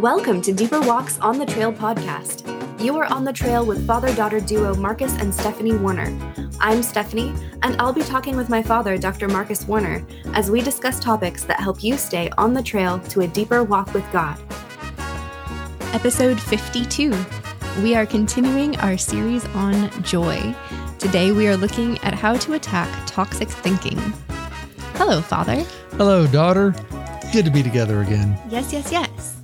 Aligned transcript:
Welcome 0.00 0.40
to 0.42 0.54
Deeper 0.54 0.80
Walks 0.80 1.18
on 1.18 1.36
the 1.36 1.44
Trail 1.44 1.70
podcast. 1.70 2.48
You 2.82 2.96
are 2.96 3.04
on 3.12 3.22
the 3.22 3.34
trail 3.34 3.66
with 3.66 3.86
father 3.86 4.14
daughter 4.14 4.40
duo 4.40 4.74
Marcus 4.74 5.12
and 5.18 5.34
Stephanie 5.34 5.76
Warner. 5.76 6.10
I'm 6.58 6.82
Stephanie, 6.82 7.34
and 7.62 7.78
I'll 7.78 7.92
be 7.92 8.00
talking 8.00 8.34
with 8.34 8.48
my 8.48 8.62
father, 8.62 8.96
Dr. 8.96 9.28
Marcus 9.28 9.68
Warner, 9.68 10.02
as 10.32 10.50
we 10.50 10.62
discuss 10.62 11.00
topics 11.00 11.44
that 11.44 11.60
help 11.60 11.84
you 11.84 11.98
stay 11.98 12.30
on 12.38 12.54
the 12.54 12.62
trail 12.62 12.98
to 13.10 13.20
a 13.20 13.28
deeper 13.28 13.62
walk 13.62 13.92
with 13.92 14.10
God. 14.10 14.40
Episode 15.92 16.40
52. 16.40 17.14
We 17.82 17.94
are 17.94 18.06
continuing 18.06 18.78
our 18.78 18.96
series 18.96 19.44
on 19.48 19.90
joy. 20.02 20.56
Today 20.98 21.30
we 21.32 21.46
are 21.46 21.58
looking 21.58 21.98
at 21.98 22.14
how 22.14 22.36
to 22.38 22.54
attack 22.54 22.88
toxic 23.06 23.50
thinking. 23.50 23.98
Hello, 24.94 25.20
Father. 25.20 25.56
Hello, 25.98 26.26
daughter. 26.26 26.74
Good 27.34 27.44
to 27.44 27.50
be 27.50 27.62
together 27.62 28.00
again. 28.00 28.40
Yes, 28.48 28.72
yes, 28.72 28.90
yes. 28.90 29.39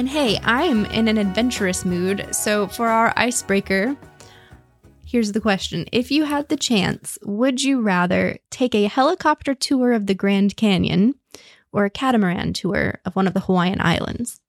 And 0.00 0.08
hey, 0.08 0.38
I'm 0.44 0.86
in 0.86 1.08
an 1.08 1.18
adventurous 1.18 1.84
mood, 1.84 2.26
so 2.34 2.66
for 2.68 2.88
our 2.88 3.12
icebreaker, 3.18 3.94
here's 5.04 5.32
the 5.32 5.42
question. 5.42 5.84
If 5.92 6.10
you 6.10 6.24
had 6.24 6.48
the 6.48 6.56
chance, 6.56 7.18
would 7.22 7.62
you 7.62 7.82
rather 7.82 8.38
take 8.48 8.74
a 8.74 8.84
helicopter 8.84 9.54
tour 9.54 9.92
of 9.92 10.06
the 10.06 10.14
Grand 10.14 10.56
Canyon 10.56 11.16
or 11.70 11.84
a 11.84 11.90
catamaran 11.90 12.54
tour 12.54 12.98
of 13.04 13.14
one 13.14 13.26
of 13.26 13.34
the 13.34 13.40
Hawaiian 13.40 13.78
Islands? 13.78 14.40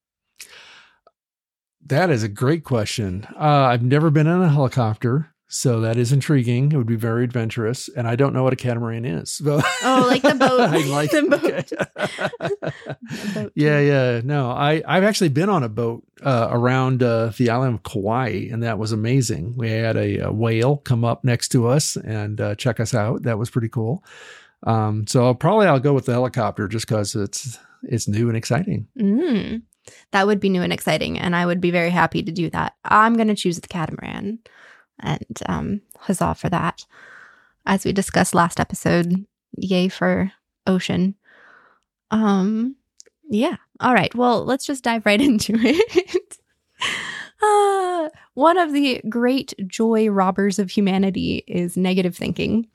That 1.86 2.10
is 2.10 2.24
a 2.24 2.30
great 2.30 2.63
question. 2.63 3.27
Uh, 3.38 3.44
I've 3.44 3.84
never 3.84 4.10
been 4.10 4.27
in 4.27 4.41
a 4.41 4.48
helicopter. 4.48 5.30
So 5.54 5.82
that 5.82 5.98
is 5.98 6.14
intriguing. 6.14 6.72
It 6.72 6.78
would 6.78 6.88
be 6.88 6.96
very 6.96 7.26
adventurous, 7.26 7.90
and 7.90 8.08
I 8.08 8.16
don't 8.16 8.32
know 8.34 8.41
what 8.41 8.54
a 8.54 8.55
catamaran 8.55 9.04
is. 9.04 9.41
oh, 9.46 10.05
like 10.08 10.22
the 10.22 10.34
boat. 10.34 10.60
I 10.62 10.77
like 10.86 11.12
the 11.12 12.54
boat. 12.54 13.34
boat 13.34 13.52
yeah, 13.54 13.82
yeah. 13.82 14.22
No, 14.24 14.49
I 14.49 14.82
I've 14.88 15.04
actually 15.04 15.27
been 15.27 15.49
on 15.49 15.62
a 15.63 15.68
boat 15.68 16.05
uh, 16.24 16.48
around 16.49 17.04
uh, 17.04 17.34
the 17.38 17.49
island 17.49 17.76
of 17.76 17.84
Kauai, 17.84 18.48
and 18.49 18.63
that 18.63 18.79
was 18.79 18.94
amazing. 18.94 19.57
We 19.57 19.70
had 19.70 19.98
a, 19.98 20.20
a 20.20 20.32
whale 20.32 20.77
come 20.77 21.04
up 21.04 21.26
next 21.26 21.49
to 21.49 21.68
us 21.68 21.98
and 21.98 22.40
uh, 22.40 22.55
check 22.55 22.79
us 22.79 22.94
out. 22.94 23.24
That 23.24 23.38
was 23.38 23.49
pretty 23.49 23.70
cool. 23.70 24.05
Um, 24.63 25.05
so 25.05 25.26
I'll, 25.26 25.35
probably 25.35 25.68
I'll 25.68 25.82
go 25.82 25.91
with 25.91 26.05
the 26.05 26.13
helicopter 26.13 26.70
just 26.70 26.88
because 26.88 27.13
it's 27.13 27.60
it's 27.84 28.07
new 28.07 28.29
and 28.29 28.38
exciting. 28.38 28.88
Mm, 28.98 29.63
that 30.12 30.27
would 30.27 30.40
be 30.40 30.48
new 30.48 30.62
and 30.62 30.72
exciting, 30.72 31.20
and 31.20 31.35
I 31.35 31.46
would 31.46 31.60
be 31.60 31.72
very 31.72 31.90
happy 31.90 32.24
to 32.24 32.32
do 32.32 32.49
that. 32.52 32.76
I'm 32.85 33.16
going 33.16 33.27
to 33.27 33.35
choose 33.35 33.60
the 33.60 33.68
catamaran 33.68 34.40
and 35.02 35.40
um, 35.48 35.82
huzzah 35.98 36.35
for 36.35 36.49
that. 36.49 36.85
As 37.66 37.85
we 37.85 37.94
discussed 37.94 38.34
last 38.34 38.60
episode, 38.60 39.26
yay 39.57 39.88
for 39.88 40.32
ocean. 40.66 41.16
Um, 42.10 42.76
yeah. 43.29 43.57
All 43.79 43.94
right. 43.94 44.13
Well, 44.13 44.44
let's 44.44 44.66
just 44.66 44.84
dive 44.84 45.05
right 45.05 45.22
into 45.22 45.54
it. 45.57 46.38
uh, 47.41 48.10
one 48.34 48.57
of 48.57 48.74
the 48.74 49.02
great 49.10 49.54
joy 49.68 50.10
robbers 50.10 50.60
of 50.60 50.70
humanity 50.70 51.44
is 51.48 51.77
negative 51.77 52.16
thinking. 52.16 52.68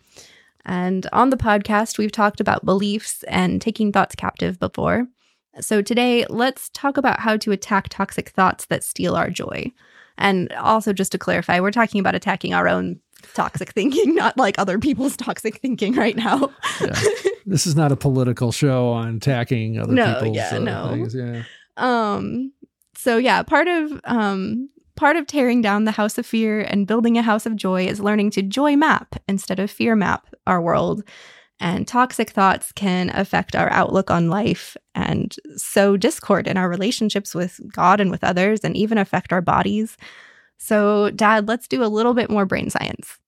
And 0.64 1.06
on 1.12 1.30
the 1.30 1.36
podcast, 1.36 1.97
we've 1.97 2.12
talked 2.12 2.41
about 2.41 2.64
beliefs 2.64 3.22
and 3.24 3.62
taking 3.62 3.92
thoughts 3.92 4.16
captive 4.16 4.58
before. 4.58 5.06
So 5.60 5.80
today, 5.80 6.27
let's 6.28 6.70
talk 6.74 6.97
about 6.97 7.20
how 7.20 7.36
to 7.38 7.52
attack 7.52 7.88
toxic 7.88 8.30
thoughts 8.30 8.66
that 8.66 8.84
steal 8.84 9.14
our 9.14 9.30
joy. 9.30 9.72
And 10.19 10.53
also, 10.55 10.92
just 10.92 11.12
to 11.12 11.19
clarify, 11.19 11.61
we're 11.61 11.70
talking 11.70 12.00
about 12.00 12.14
attacking 12.14 12.55
our 12.55 12.69
own 12.69 13.00
toxic 13.34 13.72
thinking, 13.72 14.14
not 14.14 14.36
like 14.36 14.59
other 14.59 14.78
people's 14.78 15.17
toxic 15.17 15.59
thinking 15.59 15.95
right 15.95 16.17
now. 16.17 16.50
yeah. 16.81 17.00
This 17.48 17.64
is 17.64 17.77
not 17.77 17.92
a 17.92 17.97
political 17.97 18.50
show 18.50 18.89
on 18.89 19.19
attacking 19.19 19.78
other 19.78 19.92
no, 19.92 20.14
people's 20.14 20.37
yeah, 20.37 20.56
uh, 20.56 20.59
no. 20.59 20.91
things. 20.91 21.14
Yeah. 21.14 21.44
Um. 21.77 22.53
So 22.97 23.19
yeah, 23.19 23.44
part 23.44 23.69
of 23.69 24.00
um 24.03 24.69
part 24.97 25.15
of 25.15 25.28
tearing 25.28 25.62
down 25.62 25.84
the 25.84 25.93
house 25.93 26.19
of 26.19 26.26
fear 26.26 26.60
and 26.60 26.88
building 26.88 27.16
a 27.16 27.22
house 27.22 27.47
of 27.47 27.55
joy 27.55 27.87
is 27.87 28.00
learning 28.00 28.31
to 28.31 28.43
joy 28.43 28.75
map 28.75 29.15
instead 29.28 29.60
of 29.60 29.71
fear 29.71 29.94
map 29.94 30.26
our 30.47 30.60
world. 30.60 31.05
And 31.60 31.87
toxic 31.87 32.31
thoughts 32.31 32.72
can 32.72 33.10
affect 33.15 33.55
our 33.55 33.71
outlook 33.71 34.10
on 34.10 34.28
life 34.28 34.76
and 34.96 35.36
sow 35.56 35.96
discord 35.96 36.48
in 36.48 36.56
our 36.56 36.68
relationships 36.68 37.34
with 37.34 37.60
God 37.72 38.00
and 38.00 38.10
with 38.10 38.24
others, 38.24 38.60
and 38.64 38.76
even 38.76 38.98
affect 38.98 39.32
our 39.32 39.42
bodies. 39.42 39.96
So, 40.58 41.10
Dad, 41.10 41.46
let's 41.46 41.68
do 41.68 41.84
a 41.84 41.86
little 41.86 42.14
bit 42.14 42.30
more 42.30 42.46
brain 42.46 42.70
science. 42.70 43.18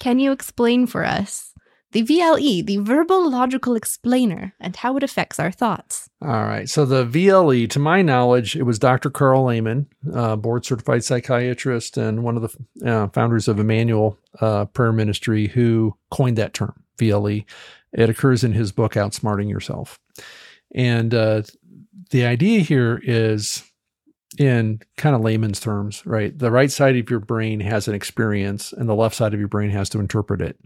Can 0.00 0.18
you 0.18 0.32
explain 0.32 0.86
for 0.86 1.04
us 1.04 1.54
the 1.92 2.02
VLE, 2.02 2.66
the 2.66 2.78
verbal 2.78 3.30
logical 3.30 3.76
explainer, 3.76 4.52
and 4.58 4.74
how 4.74 4.96
it 4.96 5.04
affects 5.04 5.38
our 5.38 5.52
thoughts? 5.52 6.10
All 6.20 6.44
right. 6.44 6.68
So, 6.68 6.84
the 6.84 7.06
VLE, 7.06 7.70
to 7.70 7.78
my 7.78 8.02
knowledge, 8.02 8.56
it 8.56 8.64
was 8.64 8.80
Dr. 8.80 9.08
Karl 9.08 9.44
Lehman, 9.44 9.86
uh, 10.12 10.34
board 10.34 10.64
certified 10.64 11.04
psychiatrist 11.04 11.96
and 11.96 12.24
one 12.24 12.36
of 12.36 12.42
the 12.42 12.90
uh, 12.90 13.08
founders 13.08 13.46
of 13.46 13.60
Immanuel 13.60 14.18
uh, 14.40 14.64
Prayer 14.66 14.92
Ministry, 14.92 15.46
who 15.46 15.96
coined 16.10 16.36
that 16.38 16.52
term. 16.52 16.74
VLE. 16.98 17.44
It 17.92 18.10
occurs 18.10 18.44
in 18.44 18.52
his 18.52 18.72
book, 18.72 18.94
Outsmarting 18.94 19.50
Yourself. 19.50 19.98
And 20.74 21.14
uh, 21.14 21.42
the 22.10 22.24
idea 22.24 22.60
here 22.60 23.00
is, 23.02 23.62
in 24.38 24.80
kind 24.96 25.14
of 25.14 25.20
layman's 25.20 25.60
terms, 25.60 26.04
right? 26.06 26.36
The 26.38 26.50
right 26.50 26.70
side 26.70 26.96
of 26.96 27.10
your 27.10 27.20
brain 27.20 27.60
has 27.60 27.88
an 27.88 27.94
experience, 27.94 28.72
and 28.72 28.88
the 28.88 28.94
left 28.94 29.14
side 29.14 29.34
of 29.34 29.40
your 29.40 29.48
brain 29.48 29.70
has 29.70 29.88
to 29.90 30.00
interpret 30.00 30.40
it. 30.40 30.58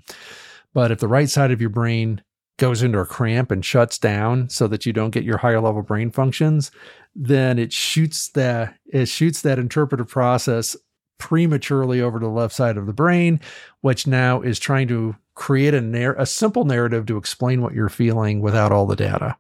But 0.72 0.90
if 0.90 1.00
the 1.00 1.08
right 1.08 1.28
side 1.28 1.50
of 1.50 1.60
your 1.60 1.70
brain 1.70 2.22
goes 2.58 2.82
into 2.82 2.98
a 2.98 3.06
cramp 3.06 3.50
and 3.50 3.64
shuts 3.64 3.98
down 3.98 4.48
so 4.48 4.66
that 4.68 4.86
you 4.86 4.92
don't 4.92 5.10
get 5.10 5.24
your 5.24 5.38
higher 5.38 5.60
level 5.60 5.82
brain 5.82 6.10
functions, 6.10 6.70
then 7.14 7.58
it 7.58 7.72
shoots 7.72 8.28
that 8.30 8.74
it 8.86 9.06
shoots 9.06 9.42
that 9.42 9.58
interpretive 9.58 10.08
process 10.08 10.76
prematurely 11.18 12.00
over 12.00 12.18
to 12.18 12.26
the 12.26 12.30
left 12.30 12.54
side 12.54 12.76
of 12.76 12.86
the 12.86 12.92
brain, 12.92 13.40
which 13.80 14.06
now 14.06 14.40
is 14.40 14.58
trying 14.58 14.88
to 14.88 15.16
create 15.34 15.74
a, 15.74 15.80
narr- 15.80 16.14
a 16.14 16.26
simple 16.26 16.64
narrative 16.64 17.06
to 17.06 17.16
explain 17.16 17.62
what 17.62 17.74
you're 17.74 17.88
feeling 17.88 18.40
without 18.40 18.72
all 18.72 18.86
the 18.86 18.96
data. 18.96 19.36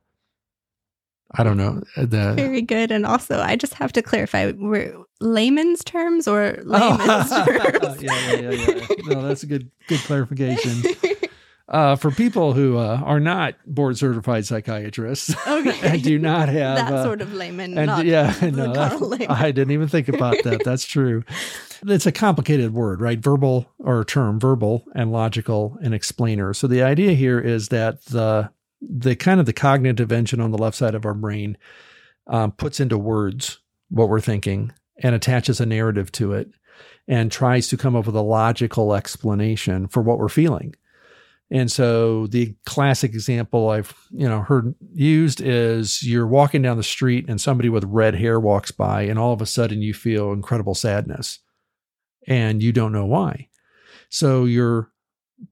I 1.38 1.42
don't 1.42 1.56
know. 1.56 1.82
Uh, 1.96 2.06
the, 2.06 2.34
Very 2.34 2.62
good. 2.62 2.90
And 2.90 3.04
also, 3.04 3.40
I 3.40 3.56
just 3.56 3.74
have 3.74 3.92
to 3.92 4.02
clarify: 4.02 4.52
we're 4.52 4.96
layman's 5.20 5.84
terms 5.84 6.26
or 6.26 6.58
layman's 6.64 7.32
oh. 7.32 7.44
terms? 7.80 8.02
yeah, 8.02 8.30
yeah, 8.32 8.50
yeah, 8.50 8.74
yeah. 8.74 8.86
No, 9.06 9.22
that's 9.26 9.42
a 9.42 9.46
good, 9.46 9.70
good 9.86 10.00
clarification. 10.00 10.82
Uh, 11.68 11.96
for 11.96 12.12
people 12.12 12.52
who 12.52 12.78
uh, 12.78 13.00
are 13.04 13.18
not 13.18 13.56
board 13.66 13.98
certified 13.98 14.46
psychiatrists 14.46 15.34
okay. 15.48 15.76
and 15.82 16.00
do 16.00 16.16
not 16.16 16.48
have 16.48 16.76
that 16.76 16.92
uh, 16.92 17.02
sort 17.02 17.20
of 17.20 17.32
layman, 17.34 17.76
and 17.76 18.06
yeah, 18.06 18.32
no, 18.40 18.72
that, 18.72 19.26
I 19.28 19.50
didn't 19.50 19.72
even 19.72 19.88
think 19.88 20.08
about 20.08 20.36
that. 20.44 20.62
That's 20.64 20.84
true. 20.84 21.24
It's 21.84 22.06
a 22.06 22.12
complicated 22.12 22.72
word, 22.72 23.00
right? 23.00 23.18
Verbal 23.18 23.66
or 23.80 24.04
term, 24.04 24.38
verbal 24.38 24.84
and 24.94 25.10
logical 25.10 25.76
and 25.82 25.92
explainer. 25.92 26.54
So 26.54 26.68
the 26.68 26.84
idea 26.84 27.14
here 27.14 27.40
is 27.40 27.68
that 27.70 28.04
the 28.06 28.50
the 28.80 29.16
kind 29.16 29.40
of 29.40 29.46
the 29.46 29.52
cognitive 29.52 30.12
engine 30.12 30.40
on 30.40 30.50
the 30.50 30.58
left 30.58 30.76
side 30.76 30.94
of 30.94 31.04
our 31.04 31.14
brain 31.14 31.56
um, 32.26 32.52
puts 32.52 32.80
into 32.80 32.98
words 32.98 33.58
what 33.88 34.08
we're 34.08 34.20
thinking 34.20 34.72
and 35.02 35.14
attaches 35.14 35.60
a 35.60 35.66
narrative 35.66 36.10
to 36.12 36.32
it 36.32 36.50
and 37.08 37.30
tries 37.30 37.68
to 37.68 37.76
come 37.76 37.94
up 37.94 38.06
with 38.06 38.16
a 38.16 38.22
logical 38.22 38.94
explanation 38.94 39.86
for 39.86 40.02
what 40.02 40.18
we're 40.18 40.28
feeling. 40.28 40.74
And 41.50 41.70
so 41.70 42.26
the 42.26 42.56
classic 42.66 43.12
example 43.12 43.70
I've, 43.70 43.94
you 44.10 44.28
know, 44.28 44.40
heard 44.40 44.74
used 44.92 45.40
is 45.40 46.02
you're 46.02 46.26
walking 46.26 46.62
down 46.62 46.76
the 46.76 46.82
street 46.82 47.26
and 47.28 47.40
somebody 47.40 47.68
with 47.68 47.84
red 47.84 48.16
hair 48.16 48.40
walks 48.40 48.72
by 48.72 49.02
and 49.02 49.18
all 49.18 49.32
of 49.32 49.40
a 49.40 49.46
sudden 49.46 49.80
you 49.80 49.94
feel 49.94 50.32
incredible 50.32 50.74
sadness 50.74 51.38
and 52.26 52.62
you 52.62 52.72
don't 52.72 52.92
know 52.92 53.06
why. 53.06 53.48
So 54.08 54.44
your 54.44 54.90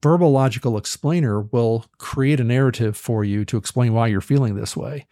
verbal 0.02 0.30
logical 0.30 0.76
explainer 0.76 1.40
will 1.40 1.86
create 1.98 2.40
a 2.40 2.44
narrative 2.44 2.96
for 2.96 3.24
you 3.24 3.44
to 3.44 3.56
explain 3.56 3.92
why 3.92 4.06
you're 4.06 4.20
feeling 4.20 4.54
this 4.54 4.76
way. 4.76 5.06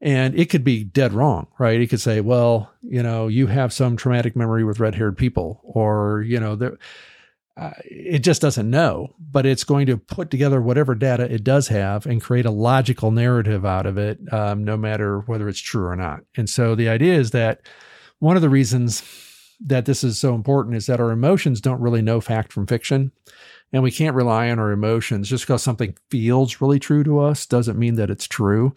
And 0.00 0.38
it 0.38 0.50
could 0.50 0.64
be 0.64 0.84
dead 0.84 1.12
wrong, 1.12 1.46
right? 1.58 1.80
It 1.80 1.88
could 1.88 2.00
say, 2.00 2.20
well, 2.20 2.70
you 2.82 3.02
know, 3.02 3.28
you 3.28 3.46
have 3.46 3.72
some 3.72 3.96
traumatic 3.96 4.36
memory 4.36 4.62
with 4.62 4.80
red 4.80 4.94
haired 4.94 5.16
people, 5.16 5.60
or, 5.64 6.22
you 6.26 6.38
know, 6.38 6.56
there 6.56 6.78
uh, 7.56 7.70
it 7.84 8.18
just 8.18 8.42
doesn't 8.42 8.68
know, 8.68 9.14
but 9.30 9.46
it's 9.46 9.62
going 9.62 9.86
to 9.86 9.96
put 9.96 10.30
together 10.30 10.60
whatever 10.60 10.94
data 10.94 11.32
it 11.32 11.44
does 11.44 11.68
have 11.68 12.04
and 12.04 12.20
create 12.20 12.46
a 12.46 12.50
logical 12.50 13.12
narrative 13.12 13.64
out 13.64 13.86
of 13.86 13.96
it, 13.96 14.18
um, 14.32 14.64
no 14.64 14.76
matter 14.76 15.20
whether 15.20 15.48
it's 15.48 15.60
true 15.60 15.86
or 15.86 15.94
not. 15.94 16.20
And 16.36 16.50
so 16.50 16.74
the 16.74 16.88
idea 16.88 17.14
is 17.14 17.30
that 17.30 17.60
one 18.18 18.34
of 18.34 18.42
the 18.42 18.48
reasons 18.48 19.02
that 19.64 19.86
this 19.86 20.04
is 20.04 20.18
so 20.18 20.34
important 20.34 20.76
is 20.76 20.86
that 20.86 21.00
our 21.00 21.10
emotions 21.10 21.60
don't 21.60 21.80
really 21.80 22.02
know 22.02 22.20
fact 22.20 22.52
from 22.52 22.66
fiction. 22.66 23.10
And 23.72 23.82
we 23.82 23.90
can't 23.90 24.14
rely 24.14 24.50
on 24.50 24.58
our 24.58 24.70
emotions. 24.70 25.28
Just 25.28 25.44
because 25.44 25.62
something 25.62 25.96
feels 26.10 26.60
really 26.60 26.78
true 26.78 27.02
to 27.02 27.18
us 27.18 27.46
doesn't 27.46 27.78
mean 27.78 27.96
that 27.96 28.10
it's 28.10 28.28
true. 28.28 28.74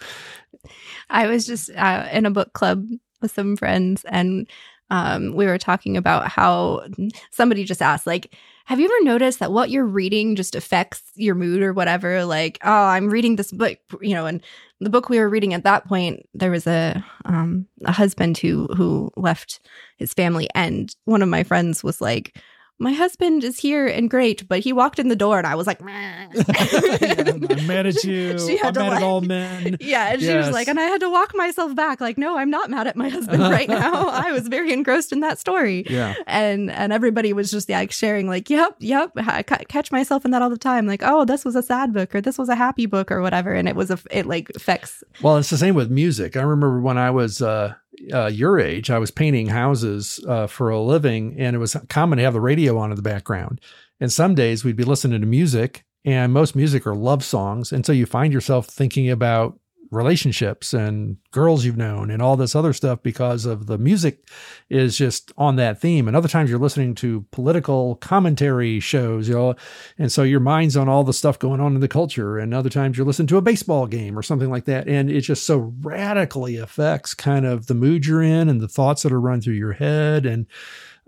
I 1.09 1.27
was 1.27 1.45
just 1.45 1.69
uh, 1.75 2.07
in 2.11 2.25
a 2.25 2.31
book 2.31 2.53
club 2.53 2.87
with 3.21 3.31
some 3.31 3.55
friends, 3.55 4.03
and 4.05 4.47
um, 4.89 5.33
we 5.33 5.45
were 5.45 5.57
talking 5.57 5.97
about 5.97 6.27
how 6.27 6.85
somebody 7.31 7.63
just 7.63 7.81
asked, 7.81 8.07
like, 8.07 8.33
have 8.65 8.79
you 8.79 8.85
ever 8.85 9.05
noticed 9.05 9.39
that 9.39 9.51
what 9.51 9.69
you're 9.69 9.85
reading 9.85 10.35
just 10.35 10.55
affects 10.55 11.01
your 11.15 11.35
mood 11.35 11.61
or 11.61 11.71
whatever? 11.71 12.25
Like, 12.25 12.59
oh, 12.63 12.69
I'm 12.69 13.09
reading 13.09 13.37
this 13.37 13.51
book, 13.51 13.77
you 14.01 14.13
know, 14.13 14.25
and 14.25 14.41
the 14.81 14.89
book 14.89 15.09
we 15.09 15.19
were 15.19 15.29
reading 15.29 15.53
at 15.53 15.63
that 15.63 15.87
point, 15.87 16.27
there 16.33 16.51
was 16.51 16.67
a 16.67 17.03
um, 17.25 17.65
a 17.85 17.91
husband 17.91 18.37
who 18.37 18.67
who 18.75 19.09
left 19.15 19.61
his 19.97 20.13
family, 20.13 20.49
and 20.53 20.93
one 21.05 21.21
of 21.21 21.29
my 21.29 21.43
friends 21.43 21.83
was 21.83 22.01
like, 22.01 22.37
my 22.79 22.93
husband 22.93 23.43
is 23.43 23.59
here 23.59 23.87
and 23.87 24.09
great, 24.09 24.47
but 24.47 24.59
he 24.59 24.71
walked 24.71 24.99
in 24.99 25.07
the 25.07 25.15
door 25.15 25.39
and 25.39 25.47
I 25.47 25.55
was 25.55 25.65
like, 25.65 25.79
yeah, 25.79 26.27
I'm 26.31 27.67
mad 27.67 27.87
at 27.87 28.03
you. 28.03 28.37
She 28.37 28.57
had 28.57 28.67
I'm 28.67 28.73
to 28.73 28.79
mad 28.81 28.89
like, 28.89 28.97
at 28.97 29.03
all 29.03 29.21
men. 29.21 29.77
Yeah. 29.87 30.11
And 30.11 30.21
yes. 30.21 30.31
she 30.31 30.37
was 30.37 30.51
like, 30.51 30.67
and 30.67 30.79
I 30.79 30.83
had 30.83 30.99
to 31.01 31.09
walk 31.09 31.33
myself 31.33 31.75
back. 31.75 32.01
Like, 32.01 32.17
no, 32.17 32.37
I'm 32.37 32.49
not 32.49 32.69
mad 32.69 32.87
at 32.87 32.95
my 32.95 33.09
husband 33.09 33.41
right 33.41 33.69
now. 33.69 34.09
I 34.09 34.31
was 34.31 34.47
very 34.47 34.73
engrossed 34.73 35.11
in 35.11 35.21
that 35.21 35.39
story. 35.39 35.85
Yeah. 35.89 36.13
And, 36.27 36.69
and 36.69 36.93
everybody 36.93 37.33
was 37.33 37.49
just 37.49 37.69
like 37.69 37.91
sharing 37.91 38.27
like, 38.27 38.49
yep, 38.49 38.75
yep. 38.79 39.11
I 39.15 39.43
catch 39.43 39.91
myself 39.91 40.25
in 40.25 40.31
that 40.31 40.41
all 40.41 40.49
the 40.49 40.57
time. 40.57 40.85
Like, 40.87 41.01
oh, 41.03 41.25
this 41.25 41.45
was 41.45 41.55
a 41.55 41.63
sad 41.63 41.93
book 41.93 42.13
or 42.13 42.21
this 42.21 42.37
was 42.37 42.49
a 42.49 42.55
happy 42.55 42.85
book 42.85 43.11
or 43.11 43.21
whatever. 43.21 43.53
And 43.53 43.67
it 43.67 43.75
was, 43.75 43.89
a, 43.89 43.99
it 44.11 44.25
like 44.25 44.51
affects. 44.55 45.03
Well, 45.21 45.37
it's 45.37 45.49
the 45.49 45.57
same 45.57 45.73
with 45.73 45.89
music. 45.89 46.35
I 46.37 46.41
remember 46.41 46.79
when 46.79 46.97
I 46.97 47.09
was, 47.11 47.41
uh, 47.41 47.73
uh, 48.13 48.27
your 48.27 48.59
age, 48.59 48.89
I 48.89 48.99
was 48.99 49.11
painting 49.11 49.47
houses 49.47 50.19
uh, 50.27 50.47
for 50.47 50.69
a 50.69 50.81
living, 50.81 51.35
and 51.37 51.55
it 51.55 51.59
was 51.59 51.75
common 51.89 52.17
to 52.17 52.23
have 52.23 52.33
the 52.33 52.41
radio 52.41 52.77
on 52.77 52.91
in 52.91 52.95
the 52.95 53.01
background. 53.01 53.61
And 53.99 54.11
some 54.11 54.35
days 54.35 54.63
we'd 54.63 54.75
be 54.75 54.83
listening 54.83 55.21
to 55.21 55.27
music, 55.27 55.83
and 56.05 56.31
most 56.31 56.55
music 56.55 56.85
are 56.87 56.95
love 56.95 57.23
songs. 57.23 57.71
And 57.71 57.85
so 57.85 57.91
you 57.91 58.05
find 58.05 58.31
yourself 58.31 58.67
thinking 58.67 59.09
about 59.09 59.59
relationships 59.91 60.73
and 60.73 61.17
girls 61.31 61.63
you've 61.63 61.77
known 61.77 62.11
and 62.11 62.21
all 62.21 62.35
this 62.35 62.55
other 62.55 62.73
stuff 62.73 63.01
because 63.03 63.45
of 63.45 63.67
the 63.67 63.77
music 63.77 64.27
is 64.69 64.97
just 64.97 65.31
on 65.37 65.55
that 65.55 65.79
theme. 65.79 66.07
And 66.07 66.17
other 66.17 66.27
times 66.27 66.49
you're 66.49 66.59
listening 66.59 66.95
to 66.95 67.25
political 67.31 67.95
commentary 67.95 68.79
shows, 68.79 69.27
you 69.27 69.35
know, 69.35 69.55
and 69.97 70.11
so 70.11 70.23
your 70.23 70.39
mind's 70.39 70.75
on 70.75 70.89
all 70.89 71.03
the 71.03 71.13
stuff 71.13 71.39
going 71.39 71.61
on 71.61 71.75
in 71.75 71.81
the 71.81 71.87
culture. 71.87 72.37
And 72.37 72.53
other 72.53 72.69
times 72.69 72.97
you're 72.97 73.07
listening 73.07 73.27
to 73.27 73.37
a 73.37 73.41
baseball 73.41 73.87
game 73.87 74.17
or 74.17 74.23
something 74.23 74.49
like 74.49 74.65
that. 74.65 74.87
And 74.87 75.09
it 75.09 75.21
just 75.21 75.45
so 75.45 75.73
radically 75.81 76.57
affects 76.57 77.13
kind 77.13 77.45
of 77.45 77.67
the 77.67 77.75
mood 77.75 78.05
you're 78.05 78.23
in 78.23 78.49
and 78.49 78.59
the 78.59 78.67
thoughts 78.67 79.03
that 79.03 79.11
are 79.11 79.21
run 79.21 79.41
through 79.41 79.55
your 79.55 79.73
head. 79.73 80.25
And 80.25 80.47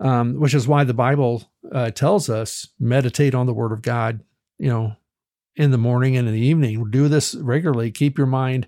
um, 0.00 0.40
which 0.40 0.54
is 0.54 0.66
why 0.66 0.84
the 0.84 0.94
Bible 0.94 1.44
uh, 1.72 1.90
tells 1.90 2.30
us 2.30 2.68
meditate 2.78 3.34
on 3.34 3.46
the 3.46 3.52
word 3.52 3.72
of 3.72 3.82
God, 3.82 4.20
you 4.58 4.68
know, 4.68 4.96
in 5.60 5.70
the 5.72 5.78
morning 5.78 6.16
and 6.16 6.26
in 6.26 6.32
the 6.32 6.40
evening. 6.40 6.90
Do 6.90 7.06
this 7.06 7.34
regularly. 7.34 7.90
Keep 7.90 8.16
your 8.16 8.26
mind 8.26 8.66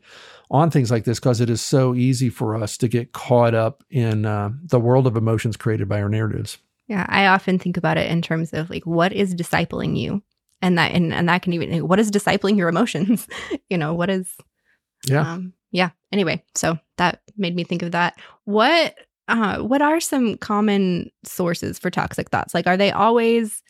on 0.51 0.71
things 0.71 0.91
like 0.91 1.05
this 1.05 1.19
because 1.19 1.41
it 1.41 1.49
is 1.49 1.63
so 1.63 1.95
easy 1.95 2.29
for 2.29 2.55
us 2.55 2.77
to 2.77 2.87
get 2.87 3.13
caught 3.13 3.55
up 3.55 3.83
in 3.89 4.27
uh, 4.27 4.51
the 4.65 4.79
world 4.79 5.07
of 5.07 5.17
emotions 5.17 5.57
created 5.57 5.89
by 5.89 6.03
our 6.03 6.11
narratives. 6.11 6.59
Yeah, 6.89 7.07
I 7.09 7.29
often 7.29 7.59
think 7.59 7.79
about 7.79 7.97
it 7.97 8.11
in 8.11 8.21
terms 8.21 8.53
of 8.53 8.69
like 8.69 8.85
what 8.85 9.15
is 9.15 9.35
discipling 9.35 9.99
you, 9.99 10.23
and 10.61 10.77
that 10.77 10.93
and, 10.93 11.15
and 11.15 11.27
that 11.31 11.41
can 11.41 11.55
even 11.55 11.89
what 11.89 11.99
is 11.99 12.11
discipling 12.11 12.59
your 12.59 12.69
emotions. 12.69 13.27
you 13.71 13.79
know 13.79 13.95
what 13.95 14.11
is. 14.11 14.37
Yeah. 15.07 15.33
Um, 15.33 15.55
yeah. 15.71 15.91
Anyway, 16.13 16.45
so 16.55 16.79
that 16.99 17.23
made 17.39 17.57
me 17.57 17.65
think 17.65 17.83
of 17.83 17.93
that. 17.93 18.19
What 18.45 18.95
uh, 19.29 19.61
what 19.61 19.81
are 19.81 19.99
some 19.99 20.37
common 20.37 21.11
sources 21.25 21.79
for 21.79 21.91
toxic 21.91 22.29
thoughts? 22.29 22.53
Like, 22.53 22.67
are 22.67 22.77
they 22.77 22.93
always 22.93 23.63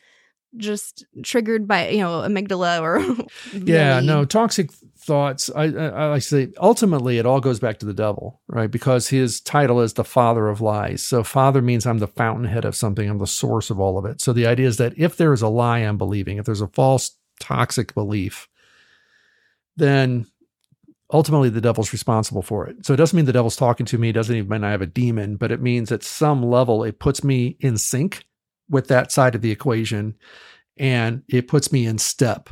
just 0.57 1.05
triggered 1.23 1.67
by 1.67 1.89
you 1.89 1.99
know 1.99 2.21
amygdala 2.21 2.81
or 2.81 3.27
yeah 3.57 3.99
no 3.99 4.25
toxic 4.25 4.71
thoughts 4.71 5.49
I, 5.55 5.63
I, 5.63 5.85
I 5.87 6.05
like 6.07 6.21
to 6.21 6.27
say 6.27 6.53
ultimately 6.59 7.17
it 7.17 7.25
all 7.25 7.41
goes 7.41 7.59
back 7.59 7.79
to 7.79 7.85
the 7.85 7.93
devil 7.93 8.41
right? 8.47 8.69
Because 8.71 9.09
his 9.09 9.41
title 9.41 9.81
is 9.81 9.93
the 9.93 10.03
father 10.03 10.47
of 10.47 10.61
lies. 10.61 11.03
So 11.03 11.23
father 11.23 11.61
means 11.61 11.85
i'm 11.85 11.99
the 11.99 12.07
fountainhead 12.07 12.65
of 12.65 12.75
something. 12.75 13.09
I'm 13.09 13.17
the 13.17 13.27
source 13.27 13.69
of 13.69 13.79
all 13.79 13.97
of 13.97 14.05
it. 14.05 14.21
So 14.21 14.31
the 14.31 14.47
idea 14.47 14.67
is 14.67 14.77
that 14.77 14.93
if 14.97 15.17
there 15.17 15.33
is 15.33 15.41
a 15.41 15.47
lie 15.47 15.79
i'm 15.79 15.97
believing 15.97 16.37
if 16.37 16.45
there's 16.45 16.61
a 16.61 16.67
false 16.67 17.17
toxic 17.39 17.93
belief 17.93 18.47
then 19.75 20.27
ultimately 21.11 21.49
the 21.49 21.61
devil's 21.61 21.93
responsible 21.93 22.41
for 22.41 22.67
it. 22.67 22.85
So 22.85 22.93
it 22.93 22.97
doesn't 22.97 23.15
mean 23.15 23.25
the 23.25 23.33
devil's 23.33 23.55
talking 23.55 23.85
to 23.87 23.97
me, 23.97 24.09
it 24.09 24.13
doesn't 24.13 24.35
even 24.35 24.49
mean 24.49 24.63
I 24.63 24.71
have 24.71 24.81
a 24.81 24.87
demon, 24.87 25.35
but 25.35 25.51
it 25.51 25.61
means 25.61 25.91
at 25.91 26.03
some 26.03 26.43
level 26.43 26.83
it 26.83 26.99
puts 26.99 27.23
me 27.23 27.57
in 27.59 27.77
sync 27.77 28.25
with 28.69 28.87
that 28.87 29.11
side 29.11 29.35
of 29.35 29.41
the 29.41 29.51
equation. 29.51 30.15
And 30.77 31.23
it 31.27 31.47
puts 31.47 31.71
me 31.71 31.85
in 31.85 31.97
step 31.97 32.49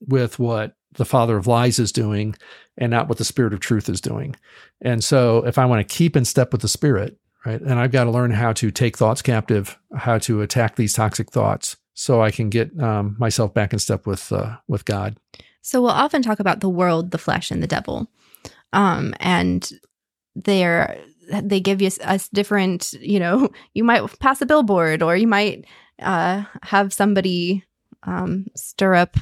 with 0.00 0.38
what 0.38 0.76
the 0.92 1.04
father 1.04 1.36
of 1.36 1.46
lies 1.46 1.78
is 1.78 1.92
doing 1.92 2.34
and 2.78 2.90
not 2.90 3.08
what 3.08 3.18
the 3.18 3.24
spirit 3.24 3.52
of 3.52 3.60
truth 3.60 3.88
is 3.88 4.00
doing. 4.00 4.34
And 4.80 5.02
so 5.02 5.44
if 5.46 5.58
I 5.58 5.64
want 5.66 5.86
to 5.86 5.94
keep 5.94 6.16
in 6.16 6.24
step 6.24 6.52
with 6.52 6.62
the 6.62 6.68
spirit, 6.68 7.16
right, 7.44 7.60
and 7.60 7.78
I've 7.78 7.92
got 7.92 8.04
to 8.04 8.10
learn 8.10 8.30
how 8.30 8.52
to 8.54 8.70
take 8.70 8.96
thoughts 8.96 9.22
captive, 9.22 9.78
how 9.96 10.18
to 10.18 10.42
attack 10.42 10.76
these 10.76 10.92
toxic 10.92 11.30
thoughts 11.30 11.76
so 11.94 12.22
I 12.22 12.30
can 12.30 12.50
get 12.50 12.76
um, 12.80 13.16
myself 13.18 13.54
back 13.54 13.72
in 13.72 13.78
step 13.78 14.06
with, 14.06 14.32
uh, 14.32 14.56
with 14.66 14.84
God. 14.84 15.16
So 15.62 15.80
we'll 15.80 15.92
often 15.92 16.22
talk 16.22 16.40
about 16.40 16.60
the 16.60 16.68
world, 16.68 17.10
the 17.10 17.18
flesh, 17.18 17.50
and 17.50 17.62
the 17.62 17.68
devil. 17.68 18.10
Um, 18.72 19.14
and 19.20 19.70
they're 20.34 20.98
they 21.42 21.60
give 21.60 21.80
you 21.80 21.90
us 22.04 22.28
different 22.28 22.92
you 23.00 23.18
know 23.18 23.48
you 23.74 23.84
might 23.84 24.18
pass 24.18 24.40
a 24.40 24.46
billboard 24.46 25.02
or 25.02 25.16
you 25.16 25.26
might 25.26 25.64
uh, 26.00 26.44
have 26.62 26.92
somebody 26.92 27.64
um, 28.02 28.46
stir 28.54 28.94
up 28.94 29.16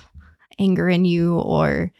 anger 0.58 0.88
in 0.88 1.04
you 1.04 1.38
or 1.38 1.92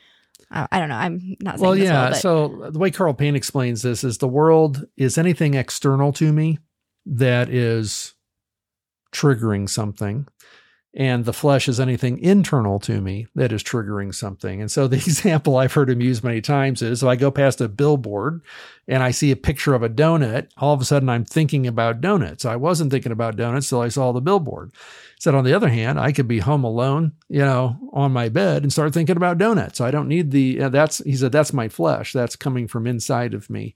uh, 0.51 0.67
I 0.71 0.79
don't 0.81 0.91
know. 0.91 0.97
I'm 0.97 1.37
not 1.41 1.59
well. 1.59 1.75
Yeah. 1.75 2.11
Well, 2.11 2.15
so 2.15 2.71
the 2.71 2.79
way 2.79 2.91
Karl 2.91 3.15
Payne 3.15 3.37
explains 3.37 3.81
this 3.81 4.05
is 4.05 4.19
the 4.19 4.29
world 4.29 4.87
is 4.99 5.17
anything 5.17 5.55
external 5.55 6.13
to 6.15 6.31
me 6.31 6.59
that 7.07 7.49
is 7.49 8.15
triggering 9.13 9.69
something 9.69 10.27
and 10.95 11.25
the 11.25 11.33
flesh 11.33 11.69
is 11.69 11.81
anything 11.81 12.19
internal 12.19 12.79
to 12.81 13.01
me 13.01 13.27
that 13.35 13.51
is 13.51 13.63
triggering 13.63 14.15
something. 14.15 14.61
And 14.61 14.71
so 14.71 14.87
the 14.87 14.97
example 15.07 15.57
I've 15.57 15.73
heard 15.73 15.89
him 15.89 16.03
use 16.03 16.23
many 16.23 16.41
times 16.41 16.83
is 16.83 17.03
if 17.03 17.09
I 17.09 17.17
go 17.17 17.31
past 17.31 17.61
a 17.61 17.69
billboard 17.69 18.43
and 18.87 19.03
I 19.03 19.11
see 19.11 19.31
a 19.31 19.37
picture 19.37 19.75
of 19.75 19.83
a 19.83 19.89
donut, 19.89 20.49
all 20.59 20.75
of 20.75 20.81
a 20.81 20.85
sudden 20.85 21.09
I'm 21.09 21.25
thinking 21.25 21.67
about 21.67 22.03
donuts. 22.03 22.45
I 22.45 22.57
wasn't 22.57 22.91
thinking 22.91 23.13
about 23.13 23.37
donuts 23.37 23.71
till 23.71 23.81
I 23.81 23.89
saw 23.89 24.13
the 24.13 24.21
billboard. 24.21 24.73
Said 25.19 25.35
on 25.35 25.45
the 25.45 25.55
other 25.55 25.69
hand, 25.69 25.99
I 25.99 26.13
could 26.13 26.29
be 26.29 26.41
home 26.41 26.65
alone, 26.65 27.13
you 27.29 27.39
know, 27.39 27.79
on 27.93 28.13
my 28.13 28.29
bed 28.29 28.63
and 28.63 28.73
start 28.73 28.93
thinking 28.93 29.17
about 29.17 29.39
donuts. 29.39 29.81
I 29.81 29.93
don't 29.93 30.09
need 30.09 30.31
the, 30.31 30.63
uh, 30.63 30.69
that's, 30.69 30.99
he 31.05 31.17
said, 31.17 31.33
that's 31.33 31.53
my 31.53 31.69
flesh. 31.69 32.13
That's 32.13 32.37
coming 32.37 32.67
from 32.67 32.87
inside 32.87 33.33
of 33.33 33.49
me. 33.49 33.75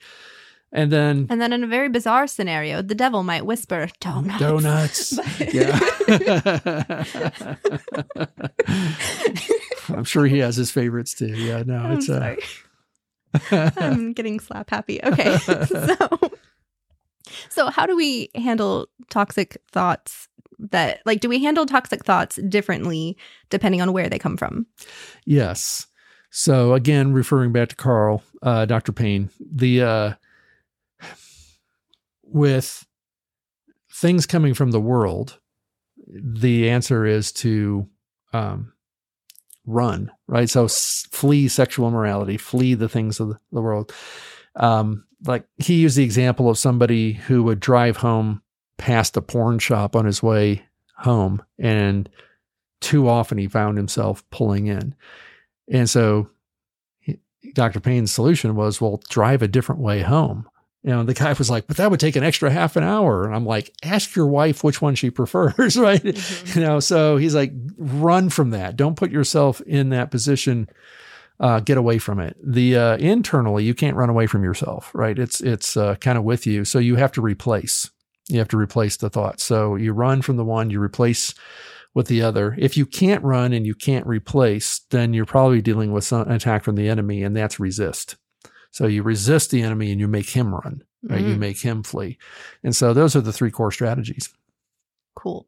And 0.77 0.93
then 0.93 1.27
And 1.31 1.41
then 1.41 1.55
in 1.55 1.65
a 1.65 1.67
very 1.67 1.89
bizarre 1.89 2.27
scenario, 2.27 2.83
the 2.83 2.95
devil 2.95 3.23
might 3.23 3.47
whisper, 3.47 3.89
Donuts. 3.99 4.39
Donuts. 4.39 5.19
yeah. 5.55 5.81
I'm 9.97 10.05
sure 10.05 10.27
he 10.27 10.39
has 10.41 10.57
his 10.57 10.71
favorites 10.71 11.15
too. 11.15 11.29
Yeah, 11.29 11.63
no, 11.65 11.77
I'm 11.79 11.93
it's 11.93 12.11
uh 12.11 12.37
I'm 13.79 14.13
getting 14.13 14.39
slap 14.39 14.69
happy. 14.69 15.03
Okay. 15.03 15.39
so 15.39 15.97
So 17.49 17.71
how 17.71 17.87
do 17.87 17.97
we 17.97 18.29
handle 18.35 18.89
toxic 19.09 19.57
thoughts 19.73 20.29
that 20.59 21.01
like 21.07 21.21
do 21.21 21.31
we 21.31 21.43
handle 21.43 21.65
toxic 21.65 22.05
thoughts 22.05 22.37
differently 22.49 23.17
depending 23.49 23.81
on 23.81 23.95
where 23.95 24.11
they 24.11 24.19
come 24.19 24.37
from? 24.37 24.67
Yes. 25.25 25.87
So 26.29 26.75
again, 26.75 27.15
referring 27.15 27.53
back 27.53 27.71
to 27.71 27.77
Karl, 27.77 28.23
uh, 28.43 28.67
Dr. 28.67 28.93
Payne, 28.93 29.31
the 29.41 29.83
uh, 29.83 30.13
with 32.27 32.87
things 33.93 34.27
coming 34.27 34.55
from 34.55 34.71
the 34.71 34.81
world, 34.81 35.39
the 36.07 36.71
answer 36.71 37.05
is 37.07 37.33
to 37.33 37.89
um, 38.33 38.73
run, 39.65 40.11
right? 40.27 40.49
So 40.49 40.69
flee 40.69 41.49
sexual 41.49 41.89
immorality, 41.89 42.37
flee 42.37 42.75
the 42.75 42.89
things 42.89 43.21
of 43.21 43.37
the 43.53 43.61
world. 43.61 43.93
Um, 44.55 45.05
like 45.27 45.47
he 45.57 45.81
used 45.81 45.97
the 45.97 46.05
example 46.05 46.49
of 46.49 46.59
somebody 46.59 47.13
who 47.13 47.43
would 47.45 47.61
drive 47.61 47.97
home 47.97 48.43
past 48.79 49.17
a 49.17 49.23
porn 49.23 49.59
shop 49.59 49.97
on 49.97 50.05
his 50.05 50.23
way 50.23 50.65
home, 50.99 51.43
and 51.59 52.09
too 52.81 53.09
often 53.09 53.39
he 53.39 53.49
found 53.49 53.77
himself 53.77 54.29
pulling 54.31 54.67
in. 54.67 54.95
And 55.69 55.89
so 55.89 56.31
Dr. 57.55 57.81
Payne's 57.81 58.13
solution 58.13 58.55
was, 58.55 58.81
well, 58.81 59.03
drive 59.09 59.43
a 59.43 59.49
different 59.49 59.81
way 59.81 60.03
home 60.03 60.49
you 60.87 60.93
know, 60.93 61.03
the 61.03 61.15
guy 61.15 61.33
was 61.33 61.51
like, 61.51 61.67
but 61.67 61.79
that 61.79 61.91
would 61.91 61.99
take 61.99 62.15
an 62.15 62.23
extra 62.23 62.49
half 62.49 62.77
an 62.77 62.85
hour. 62.85 63.25
And 63.25 63.35
I'm 63.35 63.45
like, 63.45 63.75
ask 63.83 64.15
your 64.15 64.29
wife 64.29 64.63
which 64.63 64.81
one 64.81 64.95
she 64.95 65.11
prefers, 65.11 65.77
right? 65.77 66.01
Mm-hmm. 66.01 66.59
You 66.59 66.65
know, 66.65 66.79
so 66.79 67.17
he's 67.17 67.35
like, 67.35 67.53
run 67.77 68.31
from 68.31 68.51
that. 68.51 68.77
Don't 68.77 68.95
put 68.95 69.11
yourself 69.11 69.61
in 69.63 69.89
that 69.89 70.13
position. 70.13 70.69
Uh, 71.41 71.59
get 71.59 71.77
away 71.77 71.99
from 71.99 72.21
it. 72.21 72.37
The 72.41 72.77
uh, 72.77 72.97
internally, 72.99 73.65
you 73.65 73.75
can't 73.75 73.97
run 73.97 74.09
away 74.09 74.29
from 74.29 74.45
yourself, 74.45 74.91
right? 74.95 75.19
It's 75.19 75.43
it's 75.43 75.77
uh, 75.77 75.97
kind 75.97 76.17
of 76.17 76.25
with 76.25 76.47
you, 76.47 76.65
so 76.65 76.79
you 76.79 76.97
have 76.97 77.13
to 77.13 77.21
replace. 77.21 77.91
You 78.29 78.39
have 78.39 78.49
to 78.49 78.57
replace 78.57 78.97
the 78.97 79.11
thought. 79.11 79.39
So 79.41 79.75
you 79.75 79.93
run 79.93 80.23
from 80.23 80.39
the 80.39 80.47
one, 80.47 80.71
you 80.71 80.81
replace 80.81 81.35
with 81.93 82.07
the 82.07 82.23
other. 82.23 82.55
If 82.57 82.79
you 82.79 82.87
can't 82.87 83.23
run 83.23 83.53
and 83.53 83.67
you 83.67 83.75
can't 83.75 84.07
replace, 84.07 84.79
then 84.91 85.13
you're 85.13 85.27
probably 85.27 85.61
dealing 85.61 85.93
with 85.93 86.05
some 86.05 86.31
attack 86.31 86.65
from 86.65 86.77
the 86.77 86.89
enemy, 86.89 87.23
and 87.23 87.37
that's 87.37 87.61
resist. 87.61 88.17
So 88.77 88.87
you 88.87 89.03
resist 89.03 89.51
the 89.51 89.63
enemy 89.63 89.91
and 89.91 89.99
you 89.99 90.07
make 90.07 90.29
him 90.29 90.55
run. 90.55 90.83
right? 91.03 91.25
Mm. 91.25 91.29
You 91.31 91.37
make 91.37 91.59
him 91.59 91.83
flee. 91.83 92.19
And 92.63 92.77
so 92.77 92.93
those 92.93 93.17
are 93.17 93.23
the 93.23 93.33
three 93.33 93.51
core 93.51 93.73
strategies. 93.73 94.29
Cool. 95.15 95.47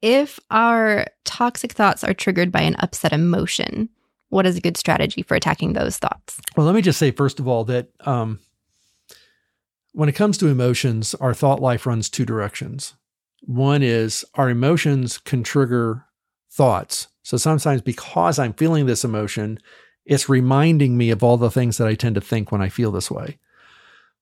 If 0.00 0.40
our 0.50 1.04
toxic 1.26 1.72
thoughts 1.72 2.02
are 2.02 2.14
triggered 2.14 2.50
by 2.50 2.62
an 2.62 2.76
upset 2.78 3.12
emotion, 3.12 3.90
what 4.30 4.46
is 4.46 4.56
a 4.56 4.60
good 4.62 4.78
strategy 4.78 5.20
for 5.20 5.34
attacking 5.34 5.74
those 5.74 5.98
thoughts? 5.98 6.40
Well, 6.56 6.64
let 6.64 6.74
me 6.74 6.80
just 6.80 6.98
say, 6.98 7.10
first 7.10 7.38
of 7.38 7.46
all, 7.46 7.62
that 7.64 7.88
um, 8.00 8.38
when 9.92 10.08
it 10.08 10.14
comes 10.14 10.38
to 10.38 10.48
emotions, 10.48 11.14
our 11.16 11.34
thought 11.34 11.60
life 11.60 11.84
runs 11.84 12.08
two 12.08 12.24
directions. 12.24 12.94
One 13.42 13.82
is 13.82 14.24
our 14.36 14.48
emotions 14.48 15.18
can 15.18 15.42
trigger 15.42 16.06
thoughts. 16.50 17.08
So 17.22 17.36
sometimes 17.36 17.82
because 17.82 18.38
I'm 18.38 18.54
feeling 18.54 18.86
this 18.86 19.04
emotion, 19.04 19.58
it's 20.04 20.28
reminding 20.28 20.96
me 20.96 21.10
of 21.10 21.22
all 21.22 21.36
the 21.36 21.50
things 21.50 21.78
that 21.78 21.88
I 21.88 21.94
tend 21.94 22.14
to 22.16 22.20
think 22.20 22.50
when 22.50 22.62
I 22.62 22.68
feel 22.68 22.90
this 22.90 23.10
way. 23.10 23.38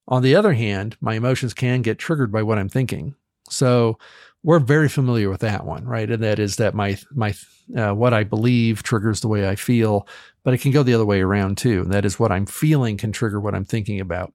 On 0.08 0.22
the 0.22 0.34
other 0.34 0.52
hand, 0.52 0.96
my 1.00 1.14
emotions 1.14 1.54
can 1.54 1.82
get 1.82 1.99
triggered 1.99 2.32
by 2.32 2.42
what 2.42 2.58
I'm 2.58 2.68
thinking. 2.68 3.14
So 3.49 3.99
we're 4.42 4.58
very 4.58 4.88
familiar 4.88 5.28
with 5.28 5.40
that 5.40 5.64
one, 5.64 5.84
right? 5.84 6.10
And 6.10 6.22
that 6.22 6.38
is 6.38 6.56
that 6.56 6.75
my 6.75 6.99
my 7.12 7.34
uh, 7.76 7.92
what 7.92 8.14
I 8.14 8.25
believe 8.25 8.82
triggers 8.82 9.20
the 9.20 9.28
way 9.28 9.49
I 9.49 9.54
feel, 9.54 10.08
but 10.42 10.54
it 10.54 10.58
can 10.58 10.72
go 10.72 10.82
the 10.82 10.94
other 10.94 11.06
way 11.06 11.20
around 11.20 11.58
too. 11.58 11.82
And 11.82 11.92
that 11.92 12.04
is 12.04 12.18
what 12.18 12.32
I'm 12.32 12.46
feeling 12.46 12.96
can 12.96 13.12
trigger 13.12 13.40
what 13.40 13.54
I'm 13.54 13.64
thinking 13.64 14.00
about. 14.00 14.32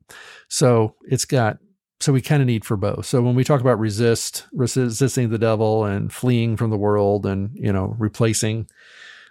So 0.48 0.96
it's 1.10 1.26
got 1.26 1.58
so 2.00 2.14
we 2.14 2.22
kind 2.22 2.42
of 2.42 2.48
need 2.48 2.66
for 2.66 2.78
both. 2.78 3.06
So 3.06 3.22
when 3.22 3.36
we 3.36 3.44
talk 3.44 3.62
about 3.62 3.80
resist, 3.80 4.46
resisting 4.52 5.30
the 5.30 5.38
devil 5.38 5.86
and 5.86 6.12
fleeing 6.12 6.56
from 6.58 6.70
the 6.70 6.78
world 6.78 7.26
and 7.26 7.52
you 7.56 7.74
know 7.74 7.96
replacing 7.98 8.70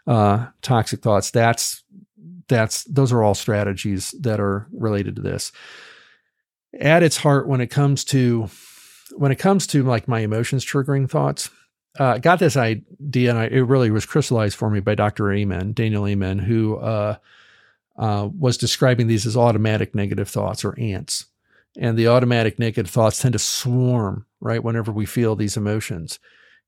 uh, 0.07 0.47
toxic 0.61 1.01
thoughts, 1.01 1.31
that's 1.31 1.85
that's 2.49 2.85
those 2.85 3.13
are 3.13 3.23
all 3.23 3.35
strategies 3.35 4.13
that 4.21 4.41
are 4.41 4.67
related 4.73 5.17
to 5.17 5.23
this. 5.23 5.53
At 6.81 7.03
its 7.03 7.19
heart, 7.19 7.49
when 7.49 7.61
it 7.61 7.69
comes 7.69 8.05
to 8.07 8.49
when 9.17 9.33
it 9.33 9.39
comes 9.39 9.67
to 9.69 9.83
like 9.83 10.09
my 10.09 10.21
emotions 10.21 10.65
triggering 10.65 11.09
thoughts, 11.09 11.51
uh, 11.99 12.19
got 12.19 12.39
this 12.39 12.57
idea, 12.57 13.31
and 13.31 13.39
I, 13.39 13.45
it 13.47 13.61
really 13.61 13.91
was 13.91 14.07
crystallized 14.07 14.57
for 14.57 14.71
me 14.71 14.81
by 14.81 14.95
Dr. 14.95 15.33
Amen, 15.33 15.73
Daniel 15.73 16.07
Amen, 16.07 16.39
who 16.39 16.77
uh, 16.77 17.17
uh, 17.97 18.29
was 18.37 18.59
describing 18.59 19.07
these 19.07 19.27
as 19.27 19.37
automatic 19.37 19.95
negative 19.95 20.29
thoughts 20.29 20.65
or 20.65 20.79
ants. 20.79 21.27
And 21.77 21.97
the 21.97 22.09
automatic 22.09 22.59
negative 22.59 22.91
thoughts 22.91 23.21
tend 23.21 23.33
to 23.33 23.39
swarm, 23.39 24.27
right, 24.41 24.63
whenever 24.63 24.93
we 24.93 25.07
feel 25.07 25.35
these 25.35 25.57
emotions. 25.57 26.19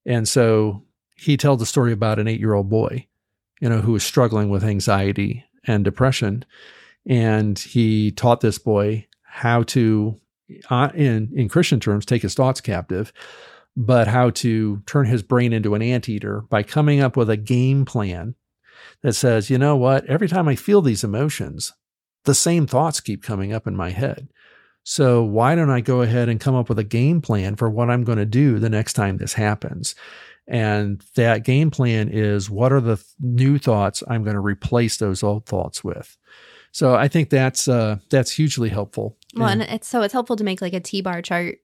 And 0.04 0.28
so 0.28 0.84
he 1.16 1.36
tells 1.36 1.60
the 1.60 1.66
story 1.66 1.92
about 1.92 2.18
an 2.18 2.28
eight 2.28 2.40
year 2.40 2.54
old 2.54 2.68
boy, 2.68 3.06
you 3.60 3.68
know, 3.68 3.80
who 3.80 3.92
was 3.92 4.04
struggling 4.04 4.48
with 4.48 4.64
anxiety 4.64 5.44
and 5.66 5.84
depression. 5.84 6.44
And 7.06 7.58
he 7.58 8.10
taught 8.10 8.40
this 8.40 8.58
boy 8.58 9.06
how 9.22 9.62
to 9.64 10.20
uh, 10.70 10.90
in 10.94 11.32
in 11.34 11.48
Christian 11.48 11.80
terms, 11.80 12.06
take 12.06 12.22
his 12.22 12.34
thoughts 12.34 12.60
captive, 12.60 13.12
but 13.76 14.08
how 14.08 14.30
to 14.30 14.82
turn 14.86 15.06
his 15.06 15.22
brain 15.22 15.52
into 15.52 15.74
an 15.74 15.82
anteater 15.82 16.42
by 16.48 16.62
coming 16.62 17.00
up 17.00 17.16
with 17.16 17.28
a 17.28 17.36
game 17.36 17.84
plan 17.84 18.34
that 19.02 19.14
says, 19.14 19.50
you 19.50 19.58
know 19.58 19.76
what, 19.76 20.06
every 20.06 20.28
time 20.28 20.48
I 20.48 20.56
feel 20.56 20.82
these 20.82 21.04
emotions, 21.04 21.72
the 22.24 22.34
same 22.34 22.66
thoughts 22.66 23.00
keep 23.00 23.22
coming 23.22 23.52
up 23.52 23.66
in 23.66 23.76
my 23.76 23.90
head. 23.90 24.28
So 24.82 25.22
why 25.22 25.54
don't 25.54 25.70
I 25.70 25.80
go 25.80 26.02
ahead 26.02 26.28
and 26.28 26.40
come 26.40 26.54
up 26.54 26.68
with 26.68 26.78
a 26.78 26.84
game 26.84 27.20
plan 27.20 27.56
for 27.56 27.68
what 27.68 27.90
I'm 27.90 28.04
going 28.04 28.18
to 28.18 28.24
do 28.24 28.58
the 28.58 28.70
next 28.70 28.92
time 28.92 29.16
this 29.16 29.34
happens? 29.34 29.94
And 30.48 31.02
that 31.16 31.44
game 31.44 31.70
plan 31.70 32.08
is 32.08 32.48
what 32.48 32.72
are 32.72 32.80
the 32.80 33.02
new 33.20 33.58
thoughts 33.58 34.02
I'm 34.06 34.22
going 34.22 34.34
to 34.34 34.40
replace 34.40 34.96
those 34.96 35.22
old 35.22 35.46
thoughts 35.46 35.82
with? 35.82 36.16
So 36.70 36.94
I 36.94 37.08
think 37.08 37.30
that's 37.30 37.68
uh, 37.68 37.96
that's 38.10 38.30
hugely 38.30 38.68
helpful. 38.68 39.16
Well, 39.34 39.48
and, 39.48 39.62
and 39.62 39.72
it's 39.72 39.88
so 39.88 40.02
it's 40.02 40.12
helpful 40.12 40.36
to 40.36 40.44
make 40.44 40.60
like 40.60 40.74
a 40.74 40.80
T 40.80 41.00
bar 41.00 41.22
chart. 41.22 41.58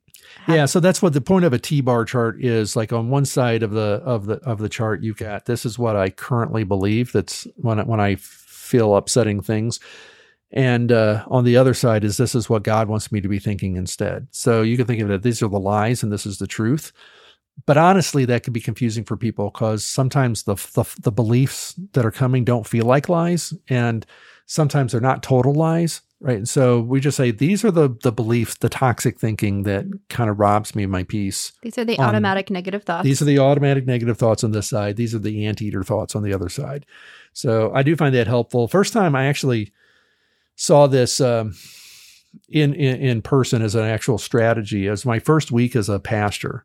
Yeah, 0.49 0.67
so 0.67 0.81
that's 0.81 1.03
what 1.03 1.13
the 1.13 1.21
point 1.21 1.45
of 1.45 1.53
a 1.53 1.59
T 1.59 1.81
bar 1.81 2.05
chart 2.05 2.43
is. 2.43 2.77
Like 2.77 2.93
on 2.93 3.11
one 3.11 3.25
side 3.25 3.63
of 3.63 3.73
the 3.73 4.01
of 4.05 4.27
the 4.27 4.37
of 4.37 4.59
the 4.59 4.69
chart, 4.69 5.03
you've 5.03 5.19
got 5.19 5.45
this 5.45 5.67
is 5.67 5.79
what 5.79 5.97
I 5.97 6.11
currently 6.11 6.65
believe. 6.65 7.13
That's 7.13 7.47
when 7.57 7.79
when 7.87 8.01
I 8.01 8.17
feel 8.17 8.97
upsetting 8.97 9.43
things. 9.43 9.81
And 10.51 10.93
uh, 10.93 11.25
on 11.29 11.45
the 11.45 11.57
other 11.57 11.75
side 11.75 12.05
is 12.05 12.17
this 12.17 12.35
is 12.35 12.49
what 12.49 12.63
God 12.63 12.89
wants 12.89 13.11
me 13.11 13.21
to 13.21 13.29
be 13.29 13.39
thinking 13.39 13.77
instead. 13.77 14.29
So 14.31 14.63
you 14.63 14.77
can 14.77 14.87
think 14.87 15.01
of 15.01 15.11
it 15.11 15.23
these 15.23 15.43
are 15.43 15.49
the 15.49 15.59
lies 15.59 16.03
and 16.03 16.13
this 16.13 16.27
is 16.27 16.39
the 16.39 16.47
truth. 16.47 16.93
But 17.67 17.77
honestly, 17.77 18.25
that 18.25 18.43
could 18.43 18.53
be 18.53 18.61
confusing 18.61 19.05
for 19.05 19.17
people 19.17 19.51
because 19.51 19.85
sometimes 19.85 20.45
the, 20.45 20.55
the 20.75 20.85
the 21.01 21.13
beliefs 21.13 21.75
that 21.93 22.05
are 22.05 22.11
coming 22.11 22.45
don't 22.45 22.67
feel 22.67 22.87
like 22.87 23.09
lies, 23.09 23.55
and 23.69 24.05
sometimes 24.47 24.93
they're 24.93 25.01
not 25.01 25.23
total 25.23 25.55
lies, 25.55 26.01
right? 26.21 26.39
And 26.39 26.49
so 26.49 26.81
we 26.81 26.99
just 26.99 27.17
say 27.17 27.31
these 27.31 27.65
are 27.65 27.71
the 27.71 27.95
the 28.03 28.13
beliefs, 28.13 28.57
the 28.57 28.69
toxic 28.69 29.19
thinking 29.19 29.63
that 29.65 29.85
kind 30.09 30.31
of 30.31 30.41
robs 30.41 30.75
me 30.75 30.85
of 30.85 30.91
my 30.91 31.05
peace. 31.05 31.53
These 31.63 31.79
are 31.79 31.85
the 31.85 31.99
um, 31.99 32.07
automatic 32.07 32.51
negative 32.51 32.85
thoughts. 32.85 33.05
These 33.05 33.23
are 33.23 33.27
the 33.27 33.39
automatic 33.39 33.87
negative 33.87 34.19
thoughts 34.19 34.43
on 34.43 34.53
this 34.53 34.69
side. 34.69 34.97
These 34.97 35.15
are 35.15 35.21
the 35.21 35.47
anteater 35.47 35.83
thoughts 35.83 36.17
on 36.17 36.23
the 36.23 36.33
other 36.33 36.49
side. 36.49 36.87
So 37.33 37.73
I 37.75 37.83
do 37.83 37.97
find 37.97 38.15
that 38.15 38.27
helpful. 38.27 38.69
First 38.69 38.93
time 38.93 39.15
I 39.15 39.27
actually 39.27 39.73
saw 40.57 40.87
this 40.87 41.21
um, 41.21 41.55
in, 42.49 42.75
in 42.75 43.01
in 43.01 43.23
person 43.23 43.63
as 43.63 43.75
an 43.75 43.85
actual 43.85 44.19
strategy 44.19 44.89
as 44.89 45.07
my 45.07 45.19
first 45.19 45.51
week 45.53 45.77
as 45.77 45.89
a 45.89 46.01
pastor, 46.01 46.65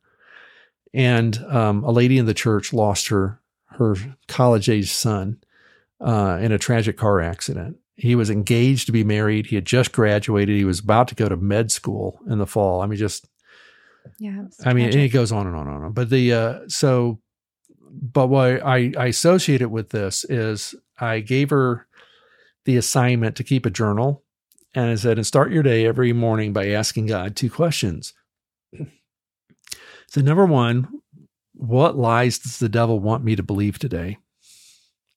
and 0.94 1.38
um, 1.46 1.84
a 1.84 1.91
lady 1.91 2.17
in 2.17 2.25
the 2.25 2.34
church 2.34 2.74
lost 2.74 3.08
her 3.10 3.41
her 3.72 3.96
college 4.27 4.70
age 4.70 4.91
son 4.91 5.39
uh, 6.01 6.39
in 6.41 6.51
a 6.51 6.58
tragic 6.58 6.98
car 6.98 7.22
accident. 7.22 7.77
He 7.96 8.15
was 8.15 8.29
engaged 8.29 8.86
to 8.88 8.91
be 8.91 9.03
married. 9.03 9.48
He 9.48 9.56
had 9.56 9.65
just 9.65 9.91
graduated. 9.91 10.56
He 10.56 10.65
was 10.65 10.79
about 10.79 11.08
to 11.10 11.15
go 11.15 11.27
to 11.27 11.38
med 11.38 11.72
school 11.72 12.20
in 12.29 12.38
the 12.38 12.48
fall. 12.48 12.82
I 12.82 12.86
mean, 12.86 12.98
just 12.98 13.27
yeah. 14.20 14.46
I 14.65 14.74
mean, 14.74 14.89
it 14.89 15.10
goes 15.10 15.32
on 15.32 15.48
and 15.48 15.56
on 15.56 15.67
and 15.67 15.86
on. 15.86 15.94
But 15.94 16.10
the 16.10 16.34
uh, 16.34 16.60
so, 16.67 17.20
but 17.91 18.27
what 18.27 18.63
I 18.65 18.94
I 18.98 19.08
associate 19.08 19.62
it 19.62 19.72
with 19.72 19.89
this 19.89 20.24
is 20.25 20.75
I 21.00 21.20
gave 21.20 21.50
her 21.50 21.88
the 22.65 22.77
assignment 22.77 23.36
to 23.38 23.44
keep 23.44 23.65
a 23.65 23.72
journal, 23.72 24.24
and 24.75 24.89
I 24.89 24.96
said, 24.96 25.17
and 25.17 25.25
start 25.25 25.51
your 25.51 25.63
day 25.63 25.86
every 25.86 26.13
morning 26.13 26.53
by 26.53 26.70
asking 26.70 27.08
God 27.08 27.36
two 27.36 27.50
questions. 27.50 28.13
So 30.07 30.21
number 30.21 30.45
one, 30.45 30.87
what 31.53 31.97
lies 31.97 32.39
does 32.39 32.59
the 32.59 32.69
devil 32.69 32.99
want 32.99 33.23
me 33.23 33.35
to 33.35 33.43
believe 33.43 33.79
today? 33.79 34.17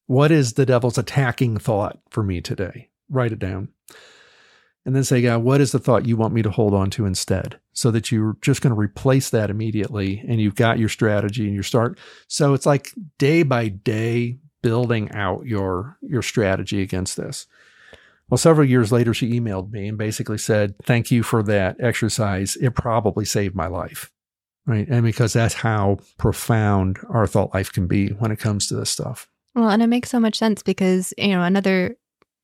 What 0.06 0.32
is 0.32 0.54
the 0.54 0.66
devil's 0.66 0.98
attacking 0.98 1.58
thought 1.58 2.00
for 2.10 2.22
me 2.22 2.40
today? 2.40 2.88
Write 3.08 3.32
it 3.32 3.38
down. 3.38 3.68
And 4.84 4.96
then 4.96 5.04
say, 5.04 5.22
God, 5.22 5.42
what 5.42 5.60
is 5.60 5.72
the 5.72 5.78
thought 5.78 6.06
you 6.06 6.16
want 6.16 6.32
me 6.32 6.42
to 6.42 6.50
hold 6.50 6.74
on 6.74 6.90
to 6.90 7.04
instead? 7.04 7.60
So 7.72 7.90
that 7.90 8.10
you're 8.10 8.36
just 8.40 8.62
going 8.62 8.74
to 8.74 8.80
replace 8.80 9.30
that 9.30 9.50
immediately 9.50 10.24
and 10.26 10.40
you've 10.40 10.54
got 10.54 10.78
your 10.78 10.88
strategy 10.88 11.46
and 11.46 11.54
you 11.54 11.62
start. 11.62 11.98
So 12.28 12.54
it's 12.54 12.66
like 12.66 12.92
day 13.18 13.42
by 13.42 13.68
day 13.68 14.38
building 14.62 15.10
out 15.12 15.46
your 15.46 15.98
your 16.02 16.22
strategy 16.22 16.82
against 16.82 17.16
this. 17.16 17.46
Well, 18.28 18.38
several 18.38 18.66
years 18.66 18.92
later, 18.92 19.12
she 19.12 19.38
emailed 19.38 19.70
me 19.70 19.88
and 19.88 19.98
basically 19.98 20.38
said, 20.38 20.74
Thank 20.82 21.10
you 21.10 21.22
for 21.22 21.42
that 21.42 21.76
exercise. 21.80 22.56
It 22.56 22.74
probably 22.74 23.24
saved 23.24 23.54
my 23.54 23.66
life. 23.66 24.10
Right. 24.66 24.86
And 24.88 25.02
because 25.02 25.32
that's 25.32 25.54
how 25.54 25.98
profound 26.18 26.98
our 27.08 27.26
thought 27.26 27.54
life 27.54 27.72
can 27.72 27.86
be 27.86 28.08
when 28.08 28.30
it 28.30 28.38
comes 28.38 28.68
to 28.68 28.76
this 28.76 28.90
stuff. 28.90 29.28
Well, 29.54 29.70
and 29.70 29.82
it 29.82 29.88
makes 29.88 30.10
so 30.10 30.20
much 30.20 30.38
sense 30.38 30.62
because, 30.62 31.12
you 31.18 31.28
know, 31.28 31.42
another 31.42 31.96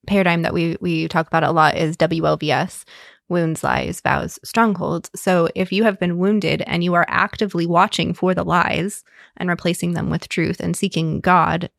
paradigm 0.07 0.43
that 0.43 0.55
we 0.55 0.77
we 0.81 1.09
talk 1.09 1.27
about 1.27 1.45
a 1.45 1.53
lot 1.53 1.77
is 1.77 1.97
WLVS, 1.97 2.85
wounds, 3.29 3.63
lies, 3.63 4.01
vows, 4.01 4.39
strongholds. 4.45 5.11
So 5.15 5.49
if 5.55 5.73
you 5.73 5.85
have 5.85 5.99
been 5.99 6.19
wounded 6.19 6.63
and 6.67 6.83
you 6.83 6.95
are 6.95 7.07
actively 7.09 7.67
watching 7.67 8.15
for 8.15 8.35
the 8.35 8.45
lies 8.45 9.05
and 9.37 9.49
replacing 9.49 9.93
them 9.93 10.11
with 10.11 10.29
truth 10.29 10.61
and 10.61 10.77
seeking 10.77 11.21
God 11.21 11.71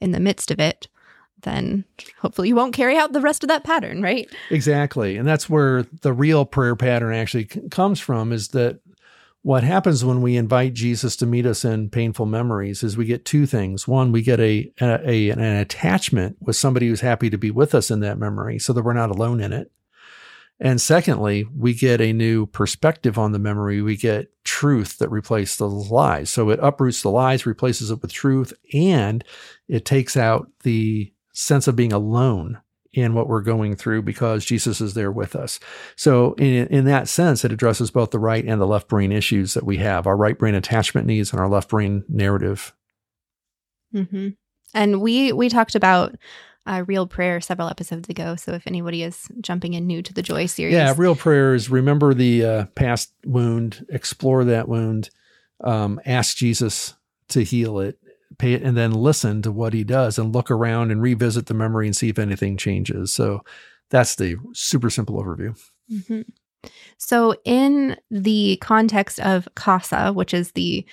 in 0.00 0.12
the 0.12 0.20
midst 0.20 0.50
of 0.50 0.60
it, 0.60 0.88
then 1.42 1.84
hopefully 2.18 2.48
you 2.48 2.56
won't 2.56 2.74
carry 2.74 2.96
out 2.96 3.12
the 3.12 3.20
rest 3.20 3.44
of 3.44 3.48
that 3.48 3.64
pattern, 3.64 4.02
right? 4.02 4.28
Exactly. 4.50 5.16
And 5.16 5.26
that's 5.26 5.48
where 5.48 5.84
the 6.02 6.12
real 6.12 6.44
prayer 6.44 6.74
pattern 6.74 7.14
actually 7.14 7.44
comes 7.44 8.00
from 8.00 8.32
is 8.32 8.48
that 8.48 8.80
what 9.42 9.62
happens 9.62 10.04
when 10.04 10.20
we 10.20 10.36
invite 10.36 10.74
Jesus 10.74 11.16
to 11.16 11.26
meet 11.26 11.46
us 11.46 11.64
in 11.64 11.90
painful 11.90 12.26
memories 12.26 12.82
is 12.82 12.96
we 12.96 13.04
get 13.04 13.24
two 13.24 13.46
things. 13.46 13.86
One, 13.86 14.12
we 14.12 14.22
get 14.22 14.40
a, 14.40 14.72
a, 14.80 15.30
an 15.30 15.40
attachment 15.40 16.36
with 16.40 16.56
somebody 16.56 16.88
who's 16.88 17.00
happy 17.00 17.30
to 17.30 17.38
be 17.38 17.50
with 17.50 17.74
us 17.74 17.90
in 17.90 18.00
that 18.00 18.18
memory 18.18 18.58
so 18.58 18.72
that 18.72 18.84
we're 18.84 18.92
not 18.92 19.10
alone 19.10 19.40
in 19.40 19.52
it. 19.52 19.70
And 20.60 20.80
secondly, 20.80 21.46
we 21.56 21.72
get 21.72 22.00
a 22.00 22.12
new 22.12 22.46
perspective 22.46 23.16
on 23.16 23.30
the 23.30 23.38
memory. 23.38 23.80
We 23.80 23.96
get 23.96 24.32
truth 24.42 24.98
that 24.98 25.08
replaces 25.08 25.56
the 25.56 25.68
lies. 25.68 26.30
So 26.30 26.50
it 26.50 26.58
uproots 26.60 27.02
the 27.02 27.10
lies, 27.10 27.46
replaces 27.46 27.92
it 27.92 28.02
with 28.02 28.12
truth, 28.12 28.52
and 28.74 29.22
it 29.68 29.84
takes 29.84 30.16
out 30.16 30.50
the 30.64 31.12
sense 31.32 31.68
of 31.68 31.76
being 31.76 31.92
alone 31.92 32.60
in 33.00 33.14
what 33.14 33.28
we're 33.28 33.42
going 33.42 33.76
through 33.76 34.02
because 34.02 34.44
Jesus 34.44 34.80
is 34.80 34.94
there 34.94 35.12
with 35.12 35.36
us. 35.36 35.60
So 35.96 36.34
in, 36.34 36.66
in 36.68 36.84
that 36.86 37.08
sense, 37.08 37.44
it 37.44 37.52
addresses 37.52 37.90
both 37.90 38.10
the 38.10 38.18
right 38.18 38.44
and 38.44 38.60
the 38.60 38.66
left 38.66 38.88
brain 38.88 39.12
issues 39.12 39.54
that 39.54 39.64
we 39.64 39.78
have, 39.78 40.06
our 40.06 40.16
right 40.16 40.38
brain 40.38 40.54
attachment 40.54 41.06
needs 41.06 41.32
and 41.32 41.40
our 41.40 41.48
left 41.48 41.68
brain 41.68 42.04
narrative. 42.08 42.74
Mm-hmm. 43.94 44.30
And 44.74 45.00
we, 45.00 45.32
we 45.32 45.48
talked 45.48 45.74
about 45.74 46.16
uh, 46.66 46.84
Real 46.86 47.06
Prayer 47.06 47.40
several 47.40 47.68
episodes 47.68 48.08
ago. 48.08 48.36
So 48.36 48.52
if 48.52 48.66
anybody 48.66 49.02
is 49.02 49.28
jumping 49.40 49.74
in 49.74 49.86
new 49.86 50.02
to 50.02 50.12
the 50.12 50.22
Joy 50.22 50.46
series. 50.46 50.74
Yeah, 50.74 50.92
Real 50.96 51.16
Prayer 51.16 51.54
is 51.54 51.70
remember 51.70 52.12
the 52.12 52.44
uh, 52.44 52.64
past 52.74 53.12
wound, 53.24 53.86
explore 53.88 54.44
that 54.44 54.68
wound, 54.68 55.08
um, 55.64 56.00
ask 56.04 56.36
Jesus 56.36 56.94
to 57.30 57.42
heal 57.42 57.80
it, 57.80 57.98
pay 58.38 58.52
it, 58.52 58.62
and 58.62 58.76
then 58.76 58.92
listen 58.92 59.42
to 59.42 59.52
what 59.52 59.72
he 59.72 59.84
does 59.84 60.18
and 60.18 60.34
look 60.34 60.50
around 60.50 60.90
and 60.90 61.00
revisit 61.02 61.46
the 61.46 61.54
memory 61.54 61.86
and 61.86 61.96
see 61.96 62.08
if 62.08 62.18
anything 62.18 62.56
changes. 62.56 63.12
So 63.12 63.42
that's 63.90 64.16
the 64.16 64.36
super 64.52 64.90
simple 64.90 65.22
overview. 65.22 65.58
Mm-hmm. 65.90 66.22
So, 66.98 67.34
in 67.44 67.96
the 68.10 68.58
context 68.60 69.20
of 69.20 69.48
CASA, 69.54 70.12
which 70.12 70.34
is 70.34 70.52
the 70.52 70.84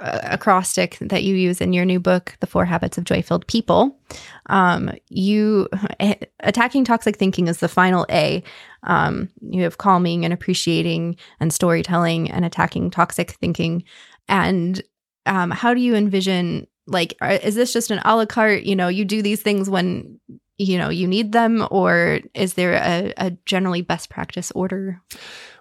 uh, 0.00 0.20
acrostic 0.22 0.96
that 1.00 1.24
you 1.24 1.34
use 1.34 1.60
in 1.60 1.72
your 1.72 1.84
new 1.84 1.98
book, 1.98 2.36
The 2.38 2.46
Four 2.46 2.64
Habits 2.64 2.98
of 2.98 3.04
Joy 3.04 3.20
Filled 3.20 3.46
People, 3.48 3.98
um, 4.46 4.92
you 5.08 5.68
attacking 6.40 6.84
toxic 6.84 7.16
thinking 7.16 7.48
is 7.48 7.58
the 7.58 7.68
final 7.68 8.06
A. 8.10 8.42
Um, 8.84 9.28
you 9.40 9.64
have 9.64 9.78
calming 9.78 10.24
and 10.24 10.32
appreciating 10.32 11.16
and 11.40 11.52
storytelling 11.52 12.30
and 12.30 12.44
attacking 12.44 12.90
toxic 12.90 13.32
thinking. 13.32 13.82
And 14.28 14.80
um, 15.26 15.50
how 15.50 15.74
do 15.74 15.80
you 15.80 15.94
envision? 15.94 16.66
Like, 16.88 17.14
is 17.22 17.54
this 17.54 17.72
just 17.72 17.90
an 17.90 18.00
a 18.04 18.16
la 18.16 18.26
carte? 18.26 18.64
You 18.64 18.74
know, 18.74 18.88
you 18.88 19.04
do 19.04 19.22
these 19.22 19.42
things 19.42 19.70
when 19.70 20.18
you 20.58 20.76
know 20.76 20.88
you 20.88 21.06
need 21.06 21.32
them 21.32 21.66
or 21.70 22.20
is 22.34 22.54
there 22.54 22.74
a, 22.74 23.14
a 23.16 23.30
generally 23.46 23.80
best 23.80 24.10
practice 24.10 24.50
order 24.56 25.00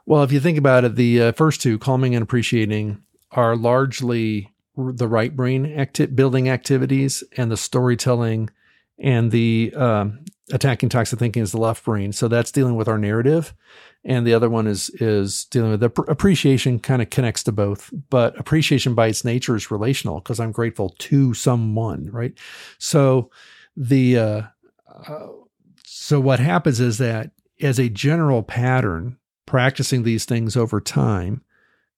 well 0.06 0.24
if 0.24 0.32
you 0.32 0.40
think 0.40 0.58
about 0.58 0.84
it 0.84 0.96
the 0.96 1.22
uh, 1.22 1.32
first 1.34 1.62
two 1.62 1.78
calming 1.78 2.16
and 2.16 2.24
appreciating 2.24 3.02
are 3.32 3.56
largely 3.56 4.52
the 4.76 5.08
right 5.08 5.36
brain 5.36 5.66
acti- 5.80 6.08
building 6.08 6.50
activities 6.50 7.24
and 7.38 7.52
the 7.52 7.58
storytelling 7.58 8.50
and 9.00 9.32
the 9.32 9.74
um, 9.76 10.26
attacking 10.52 10.90
toxic 10.90 11.20
thinking 11.20 11.44
is 11.44 11.52
the 11.52 11.60
left 11.60 11.84
brain. 11.84 12.12
So 12.14 12.28
that's 12.28 12.52
dealing 12.52 12.76
with 12.76 12.88
our 12.88 12.98
narrative. 12.98 13.54
And 14.04 14.26
the 14.26 14.34
other 14.34 14.50
one 14.50 14.68
is 14.68 14.90
is 15.02 15.46
dealing 15.46 15.72
with 15.72 15.82
the 15.82 15.90
pr- 15.90 16.10
appreciation 16.10 16.80
kind 16.80 17.02
of 17.02 17.10
connects 17.10 17.44
to 17.44 17.52
both 17.52 17.92
but 18.10 18.40
appreciation 18.40 18.96
by 18.96 19.08
its 19.08 19.26
nature 19.26 19.56
is 19.56 19.70
relational 19.70 20.20
because 20.20 20.40
i'm 20.40 20.52
grateful 20.54 20.96
to 21.00 21.34
someone 21.34 22.10
right? 22.12 22.38
So 22.78 23.32
the 23.76 24.18
uh, 24.18 24.42
so 25.84 26.20
what 26.20 26.40
happens 26.40 26.80
is 26.80 27.00
that 27.00 27.32
as 27.62 27.80
a 27.80 27.90
general 27.90 28.44
pattern, 28.44 29.18
practicing 29.46 30.04
these 30.04 30.26
things 30.26 30.56
over 30.56 30.80
time 30.80 31.42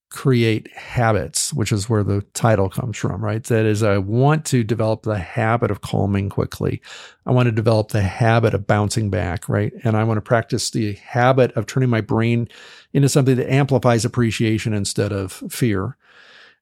create 0.10 0.72
habits, 0.76 1.54
which 1.54 1.72
is 1.72 1.88
where 1.88 2.04
the 2.04 2.22
title 2.34 2.70
comes 2.70 2.98
from, 2.98 3.24
right? 3.24 3.44
That 3.44 3.66
is, 3.66 3.84
I 3.84 4.00
want 4.00 4.44
to 4.46 4.64
develop 4.64 5.04
the 5.04 5.20
habit 5.20 5.70
of 5.70 5.82
calming 5.82 6.30
quickly. 6.30 6.82
I 7.28 7.32
want 7.32 7.46
to 7.46 7.52
develop 7.52 7.90
the 7.90 8.02
habit 8.02 8.56
of 8.56 8.66
bouncing 8.66 9.12
back, 9.12 9.48
right? 9.48 9.72
And 9.84 9.96
I 9.96 10.04
want 10.04 10.18
to 10.18 10.22
practice 10.22 10.72
the 10.72 10.94
habit 10.94 11.52
of 11.52 11.68
turning 11.68 11.90
my 11.90 12.02
brain 12.02 12.50
into 12.92 13.08
something 13.08 13.36
that 13.36 13.54
amplifies 13.54 14.04
appreciation 14.04 14.74
instead 14.74 15.12
of 15.12 15.32
fear. 15.50 15.96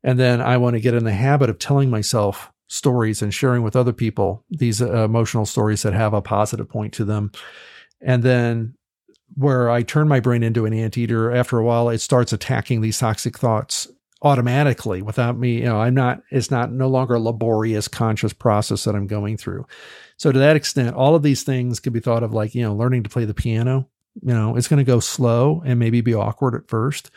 And 0.04 0.20
then 0.20 0.42
I 0.42 0.58
want 0.58 0.76
to 0.76 0.82
get 0.82 0.94
in 0.94 1.06
the 1.06 1.14
habit 1.14 1.50
of 1.50 1.58
telling 1.58 1.90
myself 1.90 2.52
stories 2.68 3.22
and 3.22 3.34
sharing 3.34 3.64
with 3.64 3.78
other 3.78 3.94
people 3.94 4.44
these 4.50 4.82
uh, 4.82 5.06
emotional 5.06 5.46
stories 5.46 5.84
that 5.84 5.94
have 5.94 6.14
a 6.14 6.22
positive 6.22 6.68
point 6.68 6.94
to 6.94 7.06
them. 7.06 7.32
And 8.02 8.24
then 8.24 8.77
where 9.36 9.70
I 9.70 9.84
turn 9.84 10.08
my 10.08 10.20
brain 10.20 10.44
into 10.44 10.66
an 10.66 10.74
anteater, 10.74 11.32
after 11.32 11.58
a 11.58 11.64
while, 11.64 11.90
it 11.90 12.00
starts 12.00 12.34
attacking 12.34 12.82
these 12.82 12.98
toxic 12.98 13.38
thoughts 13.38 13.88
automatically 14.22 15.02
without 15.02 15.38
me. 15.38 15.60
You 15.60 15.66
know, 15.66 15.80
I'm 15.80 15.94
not, 15.94 16.22
it's 16.32 16.50
not 16.50 16.72
no 16.72 16.88
longer 16.88 17.16
a 17.16 17.20
laborious 17.20 17.88
conscious 17.88 18.34
process 18.34 18.84
that 18.86 18.96
I'm 18.96 19.08
going 19.08 19.38
through. 19.38 19.68
So 20.18 20.32
to 20.32 20.40
that 20.40 20.56
extent, 20.56 20.96
all 20.96 21.16
of 21.16 21.24
these 21.24 21.44
things 21.44 21.80
can 21.80 21.94
be 21.94 22.00
thought 22.00 22.24
of 22.24 22.34
like, 22.34 22.56
you 22.56 22.64
know, 22.64 22.74
learning 22.74 23.04
to 23.04 23.10
play 23.10 23.26
the 23.26 23.34
piano. 23.34 23.88
You 24.24 24.34
know, 24.34 24.56
it's 24.56 24.68
going 24.68 24.80
to 24.80 24.84
go 24.84 25.00
slow 25.00 25.62
and 25.66 25.78
maybe 25.78 26.02
be 26.02 26.16
awkward 26.16 26.56
at 26.56 26.68
first 26.68 27.12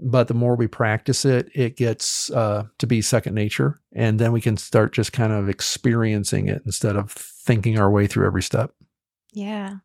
but 0.00 0.28
the 0.28 0.34
more 0.34 0.56
we 0.56 0.66
practice 0.66 1.24
it, 1.24 1.50
it 1.54 1.76
gets 1.76 2.30
uh, 2.30 2.64
to 2.78 2.86
be 2.86 3.02
second 3.02 3.34
nature. 3.34 3.78
And 3.92 4.18
then 4.18 4.32
we 4.32 4.40
can 4.40 4.56
start 4.56 4.92
just 4.92 5.12
kind 5.12 5.32
of 5.32 5.48
experiencing 5.48 6.48
it 6.48 6.62
instead 6.64 6.96
of 6.96 7.12
thinking 7.12 7.78
our 7.78 7.90
way 7.90 8.06
through 8.06 8.26
every 8.26 8.42
step. 8.42 8.72
Yeah. 9.32 9.76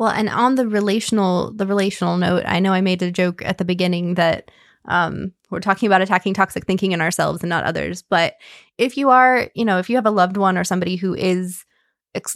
Well, 0.00 0.08
and 0.08 0.30
on 0.30 0.54
the 0.54 0.66
relational, 0.66 1.52
the 1.52 1.66
relational 1.66 2.16
note, 2.16 2.44
I 2.46 2.58
know 2.58 2.72
I 2.72 2.80
made 2.80 3.02
a 3.02 3.10
joke 3.10 3.42
at 3.44 3.58
the 3.58 3.66
beginning 3.66 4.14
that 4.14 4.50
um, 4.86 5.32
we're 5.50 5.60
talking 5.60 5.86
about 5.86 6.00
attacking 6.00 6.32
toxic 6.32 6.64
thinking 6.64 6.92
in 6.92 7.02
ourselves 7.02 7.42
and 7.42 7.50
not 7.50 7.64
others. 7.64 8.00
But 8.00 8.36
if 8.78 8.96
you 8.96 9.10
are, 9.10 9.50
you 9.54 9.62
know, 9.62 9.78
if 9.78 9.90
you 9.90 9.96
have 9.96 10.06
a 10.06 10.10
loved 10.10 10.38
one 10.38 10.56
or 10.56 10.64
somebody 10.64 10.96
who 10.96 11.12
is, 11.12 11.66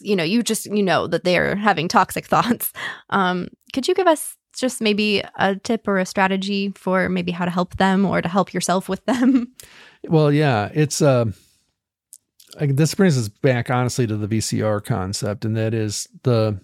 you 0.00 0.14
know, 0.14 0.22
you 0.22 0.42
just 0.42 0.66
you 0.66 0.82
know 0.82 1.06
that 1.06 1.24
they're 1.24 1.56
having 1.56 1.88
toxic 1.88 2.26
thoughts, 2.26 2.70
um, 3.08 3.48
could 3.72 3.88
you 3.88 3.94
give 3.94 4.08
us 4.08 4.36
just 4.54 4.82
maybe 4.82 5.22
a 5.36 5.56
tip 5.56 5.88
or 5.88 5.96
a 5.96 6.04
strategy 6.04 6.70
for 6.76 7.08
maybe 7.08 7.32
how 7.32 7.46
to 7.46 7.50
help 7.50 7.78
them 7.78 8.04
or 8.04 8.20
to 8.20 8.28
help 8.28 8.52
yourself 8.52 8.90
with 8.90 9.02
them? 9.06 9.54
Well, 10.06 10.30
yeah, 10.30 10.68
it's 10.74 11.00
uh, 11.00 11.32
this 12.60 12.94
brings 12.94 13.16
us 13.16 13.28
back 13.28 13.70
honestly 13.70 14.06
to 14.06 14.18
the 14.18 14.28
VCR 14.28 14.84
concept, 14.84 15.46
and 15.46 15.56
that 15.56 15.72
is 15.72 16.06
the 16.24 16.60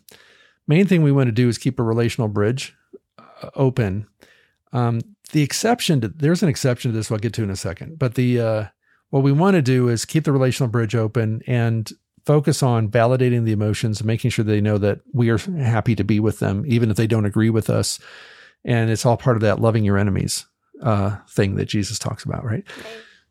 main 0.67 0.87
thing 0.87 1.03
we 1.03 1.13
want 1.13 1.29
to 1.29 1.33
do 1.33 1.49
is 1.49 1.59
keep 1.59 1.79
a 1.79 1.83
relational 1.83 2.29
bridge 2.29 2.75
uh, 3.19 3.51
open. 3.55 4.07
Um, 4.73 5.01
the 5.33 5.43
exception 5.43 6.01
to 6.01 6.09
there's 6.09 6.43
an 6.43 6.49
exception 6.49 6.91
to 6.91 6.97
this. 6.97 7.11
I'll 7.11 7.19
get 7.19 7.33
to 7.35 7.43
in 7.43 7.51
a 7.51 7.57
second, 7.57 7.99
but 7.99 8.15
the 8.15 8.41
uh, 8.41 8.65
what 9.11 9.23
we 9.23 9.33
want 9.33 9.55
to 9.55 9.63
do 9.63 9.89
is 9.89 10.05
keep 10.05 10.25
the 10.25 10.33
relational 10.33 10.71
bridge 10.71 10.95
open 10.95 11.43
and 11.47 11.91
focus 12.25 12.63
on 12.63 12.89
validating 12.89 13.45
the 13.45 13.53
emotions 13.53 14.01
and 14.01 14.07
making 14.07 14.31
sure 14.31 14.45
they 14.45 14.61
know 14.61 14.79
that 14.79 15.01
we 15.13 15.31
are 15.31 15.39
happy 15.39 15.97
to 15.97 16.05
be 16.05 16.21
with 16.21 16.39
them, 16.39 16.65
even 16.67 16.91
if 16.91 16.97
they 16.97 17.07
don't 17.07 17.25
agree 17.25 17.51
with 17.51 17.71
us. 17.71 17.99
And 18.65 18.91
it's 18.91 19.07
all 19.07 19.17
part 19.17 19.37
of 19.37 19.43
that 19.43 19.61
loving 19.61 19.85
your 19.85 19.99
enemies 19.99 20.47
uh, 20.83 21.17
thing 21.29 21.57
that 21.57 21.67
Jesus 21.67 21.99
talks 21.99 22.25
about, 22.25 22.45
right? 22.45 22.65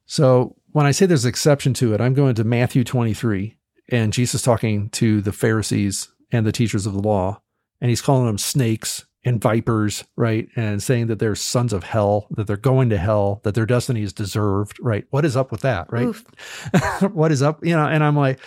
So 0.05 0.55
when 0.71 0.85
I 0.85 0.91
say 0.91 1.05
there's 1.05 1.25
an 1.25 1.29
exception 1.29 1.73
to 1.75 1.93
it, 1.93 2.01
I'm 2.01 2.13
going 2.13 2.35
to 2.35 2.43
Matthew 2.43 2.83
23 2.83 3.55
and 3.89 4.13
Jesus 4.13 4.41
talking 4.41 4.89
to 4.91 5.21
the 5.21 5.31
Pharisees 5.31 6.09
and 6.31 6.45
the 6.45 6.51
teachers 6.51 6.85
of 6.85 6.93
the 6.93 7.01
law, 7.01 7.41
and 7.81 7.89
he's 7.89 8.01
calling 8.01 8.25
them 8.25 8.37
snakes 8.37 9.05
and 9.25 9.41
vipers, 9.41 10.03
right? 10.15 10.47
And 10.55 10.81
saying 10.81 11.07
that 11.07 11.19
they're 11.19 11.35
sons 11.35 11.73
of 11.73 11.83
hell, 11.83 12.27
that 12.31 12.47
they're 12.47 12.57
going 12.57 12.89
to 12.89 12.97
hell, 12.97 13.41
that 13.43 13.53
their 13.53 13.65
destiny 13.65 14.01
is 14.01 14.13
deserved, 14.13 14.77
right? 14.81 15.05
What 15.09 15.25
is 15.25 15.35
up 15.35 15.51
with 15.51 15.61
that, 15.61 15.91
right? 15.91 16.15
what 17.11 17.31
is 17.31 17.41
up? 17.41 17.63
You 17.65 17.75
know, 17.75 17.85
and 17.85 18.03
I'm 18.03 18.15
like, 18.15 18.39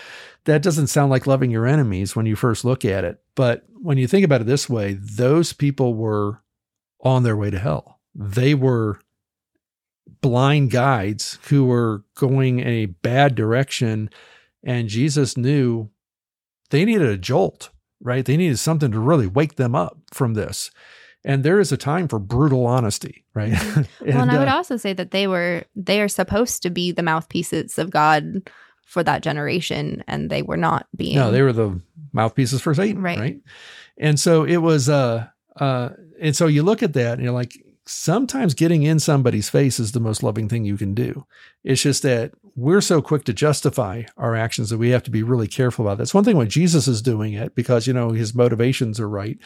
that 0.44 0.62
doesn't 0.62 0.88
sound 0.88 1.10
like 1.10 1.26
loving 1.26 1.50
your 1.50 1.66
enemies 1.66 2.16
when 2.16 2.26
you 2.26 2.36
first 2.36 2.64
look 2.64 2.84
at 2.84 3.04
it. 3.04 3.20
But 3.34 3.64
when 3.80 3.98
you 3.98 4.08
think 4.08 4.24
about 4.24 4.40
it 4.40 4.46
this 4.46 4.68
way, 4.68 4.94
those 4.94 5.52
people 5.52 5.94
were 5.94 6.42
on 7.00 7.22
their 7.22 7.36
way 7.36 7.50
to 7.50 7.58
hell. 7.58 8.00
They 8.14 8.54
were 8.54 8.98
blind 10.20 10.70
guides 10.70 11.38
who 11.48 11.64
were 11.64 12.04
going 12.14 12.60
in 12.60 12.68
a 12.68 12.86
bad 12.86 13.34
direction. 13.34 14.08
And 14.64 14.88
Jesus 14.88 15.36
knew 15.36 15.90
they 16.72 16.84
needed 16.84 17.08
a 17.08 17.18
jolt, 17.18 17.70
right? 18.00 18.24
They 18.24 18.36
needed 18.36 18.58
something 18.58 18.90
to 18.90 18.98
really 18.98 19.26
wake 19.26 19.56
them 19.56 19.74
up 19.74 19.98
from 20.12 20.34
this. 20.34 20.70
And 21.24 21.44
there 21.44 21.60
is 21.60 21.70
a 21.70 21.76
time 21.76 22.08
for 22.08 22.18
brutal 22.18 22.66
honesty, 22.66 23.24
right? 23.32 23.52
and, 23.76 23.88
well, 24.00 24.22
and 24.22 24.30
I 24.32 24.38
would 24.38 24.48
uh, 24.48 24.56
also 24.56 24.76
say 24.76 24.92
that 24.92 25.12
they 25.12 25.28
were 25.28 25.64
they 25.76 26.00
are 26.00 26.08
supposed 26.08 26.62
to 26.62 26.70
be 26.70 26.90
the 26.90 27.02
mouthpieces 27.02 27.78
of 27.78 27.90
God 27.90 28.50
for 28.92 29.02
that 29.02 29.22
generation 29.22 30.04
and 30.06 30.28
they 30.28 30.42
were 30.42 30.56
not 30.56 30.86
being 30.94 31.16
no 31.16 31.30
they 31.30 31.40
were 31.40 31.52
the 31.52 31.80
mouthpieces 32.12 32.60
for 32.60 32.74
satan 32.74 33.00
right, 33.00 33.18
right? 33.18 33.40
and 33.96 34.20
so 34.20 34.44
it 34.44 34.58
was 34.58 34.90
uh 34.90 35.26
uh 35.56 35.88
and 36.20 36.36
so 36.36 36.46
you 36.46 36.62
look 36.62 36.82
at 36.82 36.92
that 36.92 37.14
and 37.14 37.22
you're 37.22 37.32
like 37.32 37.54
sometimes 37.86 38.52
getting 38.52 38.82
in 38.82 39.00
somebody's 39.00 39.48
face 39.48 39.80
is 39.80 39.92
the 39.92 40.00
most 40.00 40.22
loving 40.22 40.46
thing 40.46 40.66
you 40.66 40.76
can 40.76 40.92
do 40.92 41.24
it's 41.64 41.80
just 41.80 42.02
that 42.02 42.32
we're 42.54 42.80
so 42.80 43.00
quick 43.00 43.24
to 43.24 43.32
justify 43.32 44.02
our 44.16 44.34
actions 44.34 44.70
that 44.70 44.78
we 44.78 44.90
have 44.90 45.02
to 45.02 45.10
be 45.10 45.22
really 45.22 45.48
careful 45.48 45.86
about 45.86 45.98
that's 45.98 46.14
one 46.14 46.24
thing 46.24 46.36
when 46.36 46.48
jesus 46.48 46.86
is 46.86 47.02
doing 47.02 47.32
it 47.32 47.54
because 47.54 47.86
you 47.86 47.92
know 47.92 48.10
his 48.10 48.34
motivations 48.34 49.00
are 49.00 49.08
right 49.08 49.38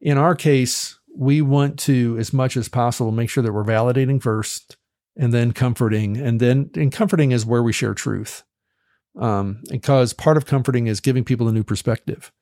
in 0.00 0.18
our 0.18 0.34
case 0.34 0.98
we 1.16 1.40
want 1.40 1.78
to 1.78 2.16
as 2.18 2.32
much 2.32 2.56
as 2.56 2.68
possible 2.68 3.10
make 3.10 3.30
sure 3.30 3.42
that 3.42 3.52
we're 3.52 3.64
validating 3.64 4.22
first 4.22 4.76
and 5.16 5.32
then 5.32 5.52
comforting 5.52 6.16
and 6.16 6.40
then 6.40 6.70
and 6.74 6.92
comforting 6.92 7.32
is 7.32 7.46
where 7.46 7.62
we 7.62 7.72
share 7.72 7.94
truth 7.94 8.42
um, 9.18 9.62
because 9.70 10.12
part 10.12 10.36
of 10.36 10.46
comforting 10.46 10.86
is 10.86 11.00
giving 11.00 11.24
people 11.24 11.48
a 11.48 11.52
new 11.52 11.64
perspective. 11.64 12.32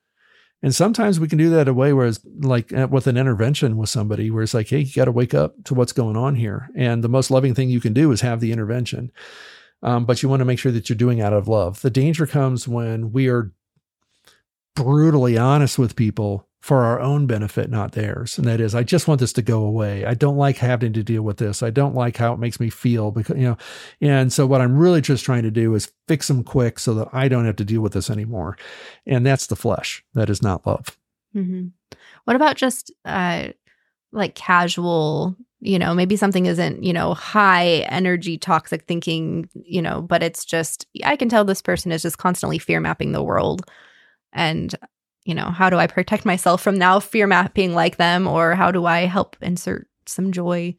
And 0.63 0.75
sometimes 0.75 1.21
we 1.21 1.29
can 1.29 1.39
do 1.39 1.51
that 1.51 1.69
a 1.69 1.75
way 1.75 1.93
where 1.93 2.07
it's 2.07 2.21
like 2.41 2.73
uh, 2.73 2.89
with 2.91 3.07
an 3.07 3.17
intervention 3.17 3.77
with 3.77 3.91
somebody 3.91 4.31
where 4.31 4.43
it's 4.43 4.55
like, 4.55 4.69
hey, 4.69 4.81
you 4.81 4.95
got 4.95 5.05
to 5.05 5.13
wake 5.13 5.35
up 5.35 5.63
to 5.65 5.75
what's 5.75 5.93
going 5.93 6.17
on 6.17 6.37
here. 6.37 6.71
And 6.75 7.05
the 7.05 7.09
most 7.09 7.31
loving 7.31 7.55
thing 7.55 7.69
you 7.69 7.81
can 7.81 7.93
do 7.93 8.11
is 8.13 8.23
have 8.23 8.41
the 8.41 8.51
intervention. 8.51 9.13
Um, 9.83 10.07
but 10.07 10.23
you 10.23 10.29
want 10.29 10.41
to 10.41 10.47
make 10.47 10.59
sure 10.59 10.73
that 10.73 10.89
you're 10.89 10.97
doing 10.97 11.21
out 11.21 11.33
of 11.33 11.49
love. 11.49 11.83
The 11.83 11.91
danger 11.91 12.27
comes 12.27 12.67
when 12.67 13.13
we 13.13 13.29
are 13.29 13.53
brutally 14.75 15.37
honest 15.37 15.79
with 15.79 15.97
people 15.97 16.49
for 16.63 16.83
our 16.83 16.99
own 16.99 17.27
benefit, 17.27 17.69
not 17.69 17.93
theirs. 17.93 18.39
And 18.39 18.47
that 18.47 18.59
is, 18.59 18.75
I 18.75 18.83
just 18.83 19.07
want 19.07 19.21
this 19.21 19.35
to 19.35 19.43
go 19.43 19.63
away. 19.67 20.07
I 20.07 20.15
don't 20.15 20.39
like 20.39 20.57
having 20.57 20.95
to 20.95 21.03
deal 21.03 21.21
with 21.21 21.37
this. 21.37 21.63
I 21.63 21.69
don't 21.69 21.95
like 21.95 22.17
how 22.17 22.33
it 22.33 22.39
makes 22.39 22.59
me 22.59 22.71
feel 22.71 23.11
because, 23.11 23.37
you 23.37 23.45
know, 23.45 23.59
and 24.01 24.33
so 24.33 24.47
what 24.47 24.63
I'm 24.63 24.79
really 24.79 25.03
just 25.03 25.27
trying 25.27 25.43
to 25.43 25.51
do 25.51 25.75
is 25.75 25.93
fix 26.09 26.29
them 26.29 26.43
quick 26.43 26.79
so 26.79 26.95
that 26.95 27.09
I 27.13 27.29
don't 27.29 27.45
have 27.45 27.57
to 27.57 27.67
deal 27.67 27.83
with 27.83 27.93
this 27.93 28.09
anymore. 28.09 28.57
And 29.07 29.27
that's 29.27 29.49
the 29.49 29.57
flesh. 29.57 30.03
That 30.15 30.31
is 30.31 30.41
not 30.41 30.67
love. 30.67 30.97
Mm-hmm. 31.37 31.67
What 32.25 32.37
about 32.37 32.57
just 32.57 32.91
uh, 33.05 33.49
like 34.11 34.35
casual, 34.35 35.37
you 35.65 35.79
know, 35.79 35.95
maybe 35.95 36.17
something 36.17 36.47
isn't, 36.47 36.83
you 36.83 36.93
know, 36.93 37.15
high 37.15 37.87
energy 37.89 38.39
toxic 38.39 38.85
thinking, 38.85 39.49
you 39.55 39.83
know, 39.83 40.03
but 40.03 40.23
it's 40.23 40.45
just, 40.45 40.87
I 41.05 41.17
can 41.17 41.29
tell 41.29 41.45
this 41.45 41.63
person 41.63 41.91
is 41.91 42.03
just 42.03 42.19
constantly 42.19 42.59
fear 42.59 42.81
mapping 42.81 43.13
the 43.13 43.23
world. 43.23 43.69
And 44.33 44.75
you 45.25 45.35
know, 45.35 45.51
how 45.51 45.71
do 45.71 45.79
I 45.79 45.87
protect 45.87 46.25
myself 46.25 46.63
from 46.63 46.77
now 46.77 47.01
fear 47.01 47.27
mapping 47.27 47.75
like 47.75 47.97
them, 47.97 48.27
or 48.27 48.55
how 48.55 48.71
do 48.71 48.87
I 48.87 49.07
help 49.07 49.37
insert 49.41 49.89
some 50.07 50.33
joy? 50.33 50.77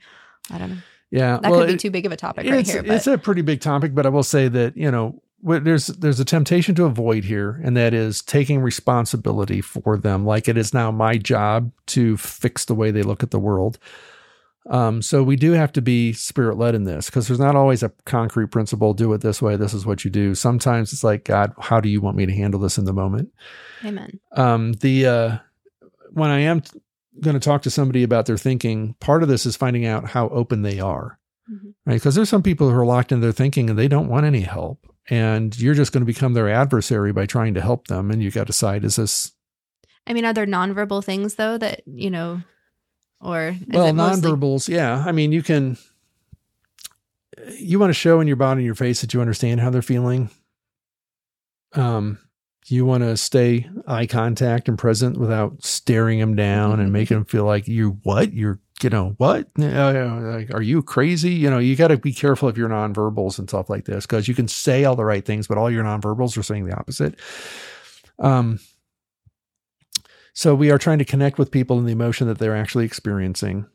I 0.52 0.58
don't 0.58 0.70
know. 0.70 0.78
Yeah, 1.12 1.40
that 1.42 1.50
well, 1.50 1.62
could 1.62 1.68
be 1.68 1.74
it, 1.74 1.80
too 1.80 1.92
big 1.92 2.06
of 2.06 2.12
a 2.12 2.18
topic 2.18 2.50
right 2.50 2.66
here. 2.66 2.84
But. 2.84 2.96
It's 2.96 3.08
a 3.08 3.18
pretty 3.18 3.42
big 3.42 3.62
topic, 3.62 3.96
but 3.96 4.06
I 4.06 4.10
will 4.10 4.24
say 4.24 4.48
that 4.48 4.78
you 4.78 4.92
know 4.92 5.22
there's 5.42 5.88
there's 5.88 6.20
a 6.20 6.26
temptation 6.26 6.76
to 6.76 6.86
avoid 6.86 7.24
here, 7.24 7.60
and 7.64 7.76
that 7.76 7.94
is 7.94 8.22
taking 8.22 8.62
responsibility 8.62 9.62
for 9.62 9.98
them. 9.98 10.26
Like 10.26 10.48
it 10.48 10.58
is 10.58 10.74
now 10.74 10.92
my 10.92 11.18
job 11.18 11.72
to 11.88 12.18
fix 12.18 12.66
the 12.66 12.76
way 12.76 12.92
they 12.92 13.04
look 13.04 13.24
at 13.24 13.32
the 13.32 13.40
world. 13.40 13.80
Um, 14.68 15.02
so 15.02 15.22
we 15.22 15.36
do 15.36 15.52
have 15.52 15.72
to 15.74 15.82
be 15.82 16.12
spirit 16.14 16.58
led 16.58 16.74
in 16.74 16.86
this 16.86 17.06
because 17.06 17.28
there's 17.28 17.40
not 17.40 17.56
always 17.56 17.84
a 17.84 17.92
concrete 18.06 18.48
principle. 18.48 18.94
Do 18.94 19.14
it 19.14 19.22
this 19.22 19.42
way. 19.42 19.56
This 19.56 19.74
is 19.74 19.86
what 19.86 20.04
you 20.04 20.10
do. 20.10 20.34
Sometimes 20.34 20.92
it's 20.92 21.04
like, 21.04 21.26
God, 21.26 21.54
how 21.60 21.80
do 21.80 21.88
you 21.88 22.02
want 22.02 22.18
me 22.18 22.26
to 22.26 22.34
handle 22.34 22.60
this 22.60 22.78
in 22.78 22.86
the 22.86 22.94
moment? 22.94 23.30
Amen. 23.84 24.20
Um, 24.36 24.74
the 24.74 25.06
uh, 25.06 25.38
when 26.12 26.32
I 26.32 26.40
am 26.40 26.64
going 27.20 27.36
to 27.36 27.40
talk 27.40 27.62
to 27.64 27.70
somebody 27.70 28.02
about 28.04 28.26
their 28.26 28.38
thinking, 28.38 28.96
part 29.00 29.22
of 29.22 29.30
this 29.30 29.46
is 29.46 29.56
finding 29.56 29.86
out 29.86 30.10
how 30.10 30.30
open 30.30 30.64
they 30.64 30.80
are, 30.80 31.20
mm-hmm. 31.52 31.70
right? 31.86 31.96
Because 31.96 32.16
there's 32.16 32.30
some 32.30 32.44
people 32.44 32.70
who 32.70 32.76
are 32.76 32.86
locked 32.86 33.12
in 33.12 33.22
their 33.22 33.32
thinking 33.32 33.70
and 33.70 33.78
they 33.78 33.88
don't 33.88 34.10
want 34.10 34.26
any 34.26 34.42
help, 34.42 34.88
and 35.10 35.58
you're 35.60 35.76
just 35.76 35.92
going 35.92 36.02
to 36.02 36.12
become 36.12 36.34
their 36.34 36.50
adversary 36.50 37.14
by 37.14 37.28
trying 37.28 37.54
to 37.54 37.62
help 37.62 37.88
them, 37.88 38.10
and 38.10 38.24
you 38.24 38.32
got 38.32 38.42
to 38.42 38.46
decide: 38.48 38.84
is 38.84 38.96
this? 38.96 39.32
I 40.08 40.14
mean, 40.14 40.26
are 40.26 40.34
there 40.34 40.48
nonverbal 40.48 41.04
things 41.04 41.36
though 41.36 41.60
that 41.60 41.84
you 41.86 42.10
know? 42.10 42.42
Or 43.22 43.56
well, 43.68 43.92
nonverbals, 43.94 44.68
yeah. 44.68 45.04
I 45.06 45.12
mean, 45.12 45.32
you 45.32 45.42
can 45.42 45.78
you 47.58 47.80
want 47.80 47.90
to 47.90 47.94
show 47.94 48.20
in 48.20 48.28
your 48.28 48.36
body 48.36 48.60
and 48.60 48.66
your 48.66 48.76
face 48.76 49.02
that 49.02 49.14
you 49.14 49.22
understand 49.22 49.60
how 49.60 49.70
they're 49.70 49.82
feeling. 49.82 50.30
Um, 51.74 52.20
you 52.68 52.86
want 52.86 53.04
to 53.04 53.16
stay 53.18 53.70
eye 53.88 54.08
contact 54.08 54.68
and 54.68 54.78
present 54.78 55.18
without 55.18 55.64
staring 55.64 56.20
them 56.20 56.36
down 56.36 56.72
mm-hmm. 56.72 56.82
and 56.82 56.94
making 56.94 57.18
them 57.18 57.26
feel 57.26 57.46
like 57.46 57.68
you 57.68 58.00
what 58.04 58.34
you're 58.34 58.60
you 58.82 58.90
know 58.90 59.14
what 59.18 59.48
uh, 59.60 60.44
are 60.52 60.62
you 60.62 60.82
crazy 60.84 61.32
you 61.32 61.50
know 61.50 61.60
you 61.60 61.76
got 61.76 61.88
to 61.88 61.98
be 61.98 62.12
careful 62.12 62.50
of 62.50 62.58
your 62.58 62.68
nonverbals 62.68 63.40
and 63.40 63.48
stuff 63.48 63.70
like 63.70 63.86
this 63.86 64.06
because 64.06 64.28
you 64.28 64.34
can 64.34 64.50
say 64.50 64.84
all 64.84 64.98
the 64.98 65.06
right 65.06 65.24
things 65.26 65.48
but 65.48 65.58
all 65.58 65.72
your 65.72 65.84
nonverbals 65.84 66.38
are 66.38 66.44
saying 66.44 66.66
the 66.66 66.76
opposite 66.76 67.18
um 68.20 68.60
so 70.36 70.54
we 70.54 70.70
are 70.70 70.78
trying 70.78 71.00
to 71.00 71.06
connect 71.06 71.40
with 71.40 71.50
people 71.50 71.80
in 71.80 71.86
the 71.86 71.94
emotion 71.94 72.28
that 72.28 72.38
they're 72.38 72.56
actually 72.56 72.86
experiencing 72.86 73.66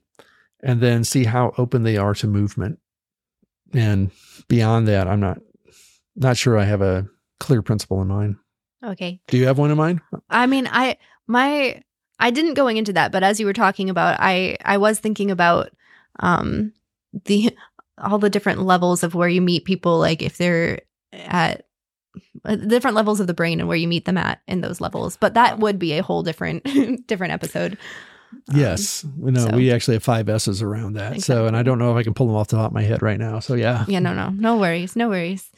and 0.63 0.83
then 0.83 1.05
see 1.05 1.25
how 1.25 1.55
open 1.57 1.85
they 1.85 1.97
are 1.97 2.15
to 2.15 2.27
movement. 2.27 2.79
And 3.73 4.11
beyond 4.47 4.87
that, 4.89 5.09
I'm 5.09 5.21
not 5.21 5.39
not 6.17 6.37
sure 6.37 6.59
I 6.59 6.65
have 6.65 6.83
a 6.83 7.07
clear 7.39 7.63
principle 7.63 8.03
in 8.03 8.09
mind. 8.09 8.37
Okay. 8.85 9.21
Do 9.29 9.39
you 9.39 9.47
have 9.47 9.59
one 9.59 9.71
in 9.71 9.79
mind? 9.79 10.01
I 10.29 10.47
mean, 10.47 10.69
I 10.71 10.99
my 11.27 11.83
I 12.19 12.31
didn't 12.31 12.55
going 12.55 12.77
into 12.77 12.93
that, 12.93 13.11
but 13.11 13.23
as 13.23 13.41
you 13.41 13.47
were 13.47 13.55
talking 13.55 13.89
about, 13.89 14.19
I 14.21 14.59
I 14.63 14.77
was 14.77 14.99
thinking 14.99 15.31
about 15.31 15.71
um 16.19 16.75
the 17.25 17.57
all 17.97 18.19
the 18.19 18.31
different 18.31 18.61
levels 18.63 19.03
of 19.03 19.15
where 19.15 19.29
you 19.29 19.41
meet 19.41 19.65
people 19.65 19.99
like 19.99 20.21
if 20.21 20.37
they're 20.37 20.81
at 21.13 21.65
different 22.67 22.97
levels 22.97 23.21
of 23.21 23.27
the 23.27 23.35
brain 23.35 23.61
and 23.61 23.69
where 23.69 23.77
you 23.77 23.89
meet 23.89 24.05
them 24.05 24.17
at 24.17 24.41
in 24.49 24.61
those 24.61 24.81
levels 24.81 25.17
but 25.17 25.35
that 25.35 25.59
would 25.59 25.79
be 25.79 25.93
a 25.93 26.03
whole 26.03 26.23
different 26.23 26.65
different 27.07 27.33
episode. 27.33 27.77
Yes. 28.55 29.03
Um, 29.03 29.33
no 29.33 29.49
so. 29.49 29.57
we 29.57 29.73
actually 29.73 29.95
have 29.95 30.05
five 30.05 30.29
s's 30.29 30.63
around 30.63 30.93
that 30.93 31.17
exactly. 31.17 31.21
so 31.23 31.47
and 31.47 31.57
i 31.57 31.65
don't 31.65 31.81
know 31.81 31.91
if 31.91 31.97
i 31.97 32.05
can 32.05 32.15
pull 32.15 32.29
them 32.29 32.37
off 32.37 32.47
the 32.47 32.59
top 32.59 32.71
of 32.71 32.73
my 32.73 32.83
head 32.83 33.03
right 33.03 33.19
now 33.19 33.41
so 33.41 33.55
yeah. 33.55 33.85
Yeah 33.89 33.99
no 33.99 34.15
no 34.15 34.31
no 34.31 34.57
worries 34.57 34.95
no 34.95 35.09
worries. 35.09 35.51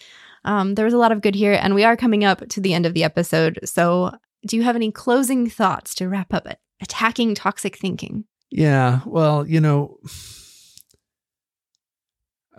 Um, 0.47 0.75
there 0.75 0.87
was 0.87 0.95
a 0.95 0.99
lot 0.99 1.13
of 1.13 1.21
good 1.21 1.35
here 1.35 1.53
and 1.53 1.75
we 1.75 1.85
are 1.85 1.99
coming 1.99 2.25
up 2.25 2.49
to 2.49 2.63
the 2.63 2.73
end 2.73 2.87
of 2.87 2.95
the 2.95 3.05
episode 3.05 3.59
so 3.67 4.13
do 4.47 4.57
you 4.57 4.63
have 4.63 4.75
any 4.75 4.91
closing 4.91 5.51
thoughts 5.51 5.95
to 5.97 6.09
wrap 6.09 6.33
up 6.33 6.47
attacking 6.81 7.35
toxic 7.35 7.77
thinking? 7.77 8.25
Yeah 8.51 9.01
well 9.05 9.47
you 9.47 9.61
know 9.61 9.99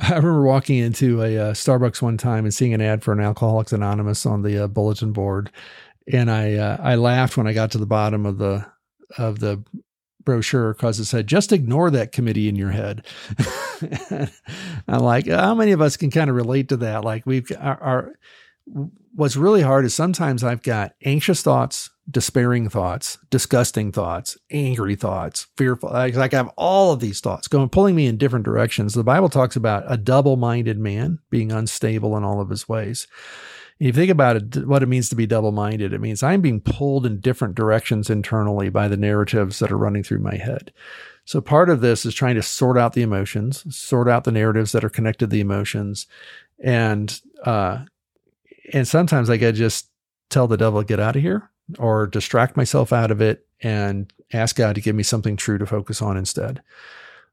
I 0.09 0.15
remember 0.15 0.43
walking 0.43 0.77
into 0.77 1.21
a 1.21 1.37
uh, 1.37 1.53
Starbucks 1.53 2.01
one 2.01 2.17
time 2.17 2.43
and 2.43 2.53
seeing 2.53 2.73
an 2.73 2.81
ad 2.81 3.03
for 3.03 3.13
an 3.13 3.21
Alcoholics 3.21 3.71
Anonymous 3.71 4.25
on 4.25 4.41
the 4.41 4.65
uh, 4.65 4.67
bulletin 4.67 5.13
board, 5.13 5.49
and 6.11 6.29
I 6.29 6.55
uh, 6.55 6.77
I 6.81 6.95
laughed 6.95 7.37
when 7.37 7.47
I 7.47 7.53
got 7.53 7.71
to 7.71 7.77
the 7.77 7.85
bottom 7.85 8.25
of 8.25 8.37
the 8.37 8.65
of 9.17 9.39
the 9.39 9.63
brochure 10.25 10.73
because 10.73 10.99
it 10.99 11.05
said 11.05 11.27
just 11.27 11.51
ignore 11.51 11.89
that 11.91 12.11
committee 12.11 12.49
in 12.49 12.55
your 12.55 12.71
head. 12.71 13.05
I'm 14.87 14.99
like, 14.99 15.27
how 15.27 15.55
many 15.55 15.71
of 15.71 15.81
us 15.81 15.95
can 15.95 16.11
kind 16.11 16.29
of 16.29 16.35
relate 16.35 16.69
to 16.69 16.77
that? 16.77 17.05
Like 17.05 17.25
we've 17.25 17.49
our, 17.57 17.81
our 17.81 18.13
what's 19.13 19.37
really 19.37 19.61
hard 19.61 19.85
is 19.85 19.93
sometimes 19.93 20.43
I've 20.43 20.63
got 20.63 20.95
anxious 21.05 21.41
thoughts, 21.41 21.89
despairing 22.09 22.69
thoughts, 22.69 23.17
disgusting 23.29 23.91
thoughts, 23.91 24.37
angry 24.51 24.95
thoughts, 24.95 25.47
fearful. 25.55 25.89
Like, 25.91 26.15
I 26.15 26.37
have 26.37 26.51
all 26.57 26.91
of 26.91 26.99
these 26.99 27.21
thoughts 27.21 27.47
going, 27.47 27.69
pulling 27.69 27.95
me 27.95 28.07
in 28.07 28.17
different 28.17 28.45
directions. 28.45 28.93
The 28.93 29.03
Bible 29.03 29.29
talks 29.29 29.55
about 29.55 29.85
a 29.87 29.97
double 29.97 30.35
minded 30.35 30.77
man 30.77 31.19
being 31.29 31.51
unstable 31.51 32.17
in 32.17 32.23
all 32.23 32.41
of 32.41 32.49
his 32.49 32.67
ways. 32.67 33.07
if 33.79 33.87
you 33.87 33.93
think 33.93 34.11
about 34.11 34.35
it, 34.35 34.67
what 34.67 34.83
it 34.83 34.89
means 34.89 35.09
to 35.09 35.15
be 35.15 35.25
double 35.25 35.53
minded, 35.53 35.93
it 35.93 36.01
means 36.01 36.21
I'm 36.21 36.41
being 36.41 36.59
pulled 36.59 37.05
in 37.05 37.21
different 37.21 37.55
directions 37.55 38.09
internally 38.09 38.69
by 38.69 38.87
the 38.87 38.97
narratives 38.97 39.59
that 39.59 39.71
are 39.71 39.77
running 39.77 40.03
through 40.03 40.19
my 40.19 40.35
head. 40.35 40.73
So 41.25 41.39
part 41.39 41.69
of 41.69 41.79
this 41.79 42.05
is 42.05 42.13
trying 42.13 42.35
to 42.35 42.41
sort 42.41 42.77
out 42.77 42.93
the 42.93 43.01
emotions, 43.01 43.63
sort 43.75 44.09
out 44.09 44.25
the 44.25 44.31
narratives 44.31 44.73
that 44.73 44.83
are 44.83 44.89
connected 44.89 45.27
to 45.27 45.27
the 45.27 45.39
emotions, 45.39 46.05
and 46.59 47.17
uh, 47.45 47.85
and 48.73 48.85
sometimes 48.85 49.29
I 49.29 49.37
could 49.37 49.55
just 49.55 49.89
tell 50.29 50.47
the 50.47 50.57
devil, 50.57 50.83
get 50.83 50.99
out 50.99 51.15
of 51.15 51.21
here 51.21 51.49
or 51.80 52.08
distract 52.08 52.58
myself 52.58 52.91
out 52.91 53.12
of 53.12 53.21
it 53.21 53.45
and 53.62 54.12
ask 54.34 54.56
God 54.56 54.76
to 54.76 54.82
give 54.82 54.95
me 54.95 55.04
something 55.04 55.36
true 55.36 55.58
to 55.58 55.65
focus 55.65 56.02
on 56.02 56.17
instead. 56.17 56.62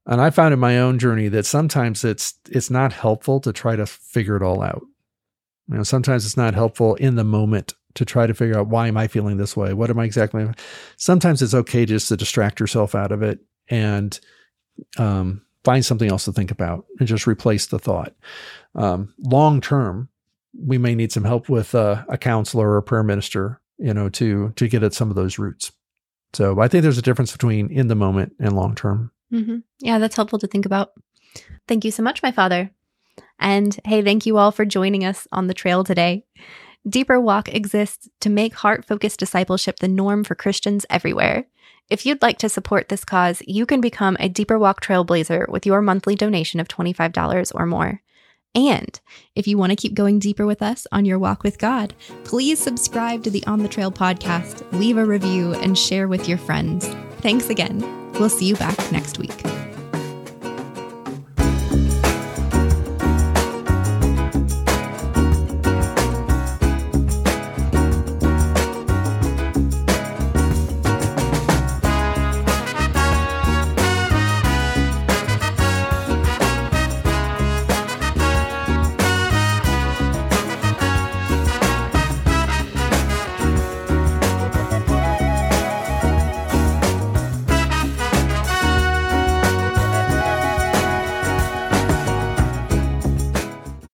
And 0.07 0.21
I 0.21 0.31
found 0.31 0.55
in 0.55 0.61
my 0.61 0.79
own 0.79 0.99
journey 0.99 1.29
that 1.29 1.47
sometimes 1.47 2.05
it's 2.05 2.35
it's 2.51 2.71
not 2.71 2.93
helpful 2.93 3.41
to 3.41 3.53
try 3.53 3.77
to 3.77 3.87
figure 3.87 4.37
it 4.37 4.43
all 4.43 4.63
out. 4.63 4.83
You 5.69 5.77
know, 5.77 5.83
sometimes 5.83 6.25
it's 6.25 6.37
not 6.37 6.55
helpful 6.55 6.95
in 6.97 7.17
the 7.17 7.25
moment 7.25 7.75
to 7.95 8.05
try 8.05 8.27
to 8.27 8.35
figure 8.35 8.59
out 8.59 8.69
why 8.69 8.89
am 8.89 8.97
I 8.97 9.09
feeling 9.09 9.37
this 9.37 9.57
way? 9.57 9.73
What 9.73 9.91
am 9.91 9.99
I 9.99 10.05
exactly? 10.05 10.47
Sometimes 10.97 11.43
it's 11.43 11.55
okay 11.55 11.87
just 11.87 12.09
to 12.09 12.17
distract 12.17 12.61
yourself 12.61 12.95
out 12.95 13.13
of 13.13 13.23
it 13.23 13.41
and 13.69 14.19
um, 14.97 15.43
find 15.65 15.85
something 15.85 16.11
else 16.11 16.25
to 16.25 16.33
think 16.33 16.51
about 16.51 16.87
and 16.99 17.09
just 17.09 17.27
replace 17.27 17.67
the 17.67 17.79
thought. 17.79 18.15
Um, 18.75 19.15
long 19.19 19.61
term, 19.61 20.09
we 20.59 20.79
may 20.79 20.95
need 20.95 21.13
some 21.13 21.25
help 21.25 21.49
with 21.49 21.75
uh, 21.75 22.05
a 22.09 22.19
counselor 22.19 22.71
or 22.71 22.79
a 22.79 22.83
prayer 22.83 23.03
minister, 23.03 23.60
you 23.81 23.95
know, 23.95 24.09
to 24.11 24.53
to 24.57 24.69
get 24.69 24.83
at 24.83 24.95
some 24.95 25.11
of 25.11 25.17
those 25.17 25.39
roots. 25.39 25.73
So 26.33 26.61
I 26.61 26.69
think 26.69 26.83
there's 26.83 26.99
a 26.99 27.03
difference 27.03 27.33
between 27.33 27.71
in 27.71 27.89
the 27.89 27.95
moment 27.95 28.35
and 28.39 28.55
long 28.55 28.75
term. 28.75 29.11
Mm-hmm. 29.33 29.59
Yeah, 29.81 29.99
that's 29.99 30.17
helpful 30.17 30.39
to 30.39 30.47
think 30.47 30.67
about. 30.67 30.93
Thank 31.67 31.85
you 31.85 31.91
so 31.91 32.03
much, 32.03 32.23
my 32.23 32.33
father. 32.33 32.71
And 33.39 33.79
hey, 33.85 34.03
thank 34.03 34.27
you 34.27 34.39
all 34.39 34.53
for 34.53 34.65
joining 34.65 35.05
us 35.05 35.27
on 35.33 35.47
the 35.47 35.55
trail 35.55 35.83
today. 35.85 36.25
Deeper 36.89 37.21
Walk 37.21 37.53
exists 37.53 38.09
to 38.21 38.31
make 38.31 38.55
heart 38.55 38.85
focused 38.87 39.21
discipleship 39.21 39.79
the 39.79 39.89
norm 39.89 40.25
for 40.25 40.35
Christians 40.35 40.87
everywhere. 40.89 41.47
If 41.91 42.07
you'd 42.07 42.23
like 42.23 42.39
to 42.39 42.49
support 42.49 42.89
this 42.89 43.05
cause, 43.05 43.43
you 43.47 43.67
can 43.67 43.81
become 43.81 44.17
a 44.21 44.29
Deeper 44.29 44.59
Walk 44.59 44.81
Trailblazer 44.81 45.49
with 45.49 45.67
your 45.67 45.83
monthly 45.83 46.15
donation 46.15 46.61
of 46.61 46.69
$25 46.69 47.53
or 47.55 47.67
more. 47.67 48.01
And 48.55 49.01
if 49.37 49.47
you 49.47 49.57
want 49.57 49.71
to 49.71 49.77
keep 49.77 49.95
going 49.95 50.19
deeper 50.19 50.45
with 50.45 50.61
us 50.61 50.87
on 50.91 51.05
your 51.05 51.19
walk 51.19 51.43
with 51.43 51.59
God, 51.59 51.95
please 52.25 52.59
subscribe 52.59 53.23
to 53.25 53.31
the 53.31 53.47
On 53.47 53.61
the 53.61 53.69
Trail 53.69 53.93
podcast, 53.93 54.71
leave 54.73 54.97
a 54.97 55.05
review, 55.05 55.55
and 55.55 55.79
share 55.79 56.09
with 56.09 56.29
your 56.29 56.39
friends. 56.39 56.89
Thanks 57.19 57.49
again. 57.49 57.79
We'll 58.15 58.29
see 58.29 58.47
you 58.47 58.57
back 58.57 58.77
next 58.91 59.19
week. 59.19 59.70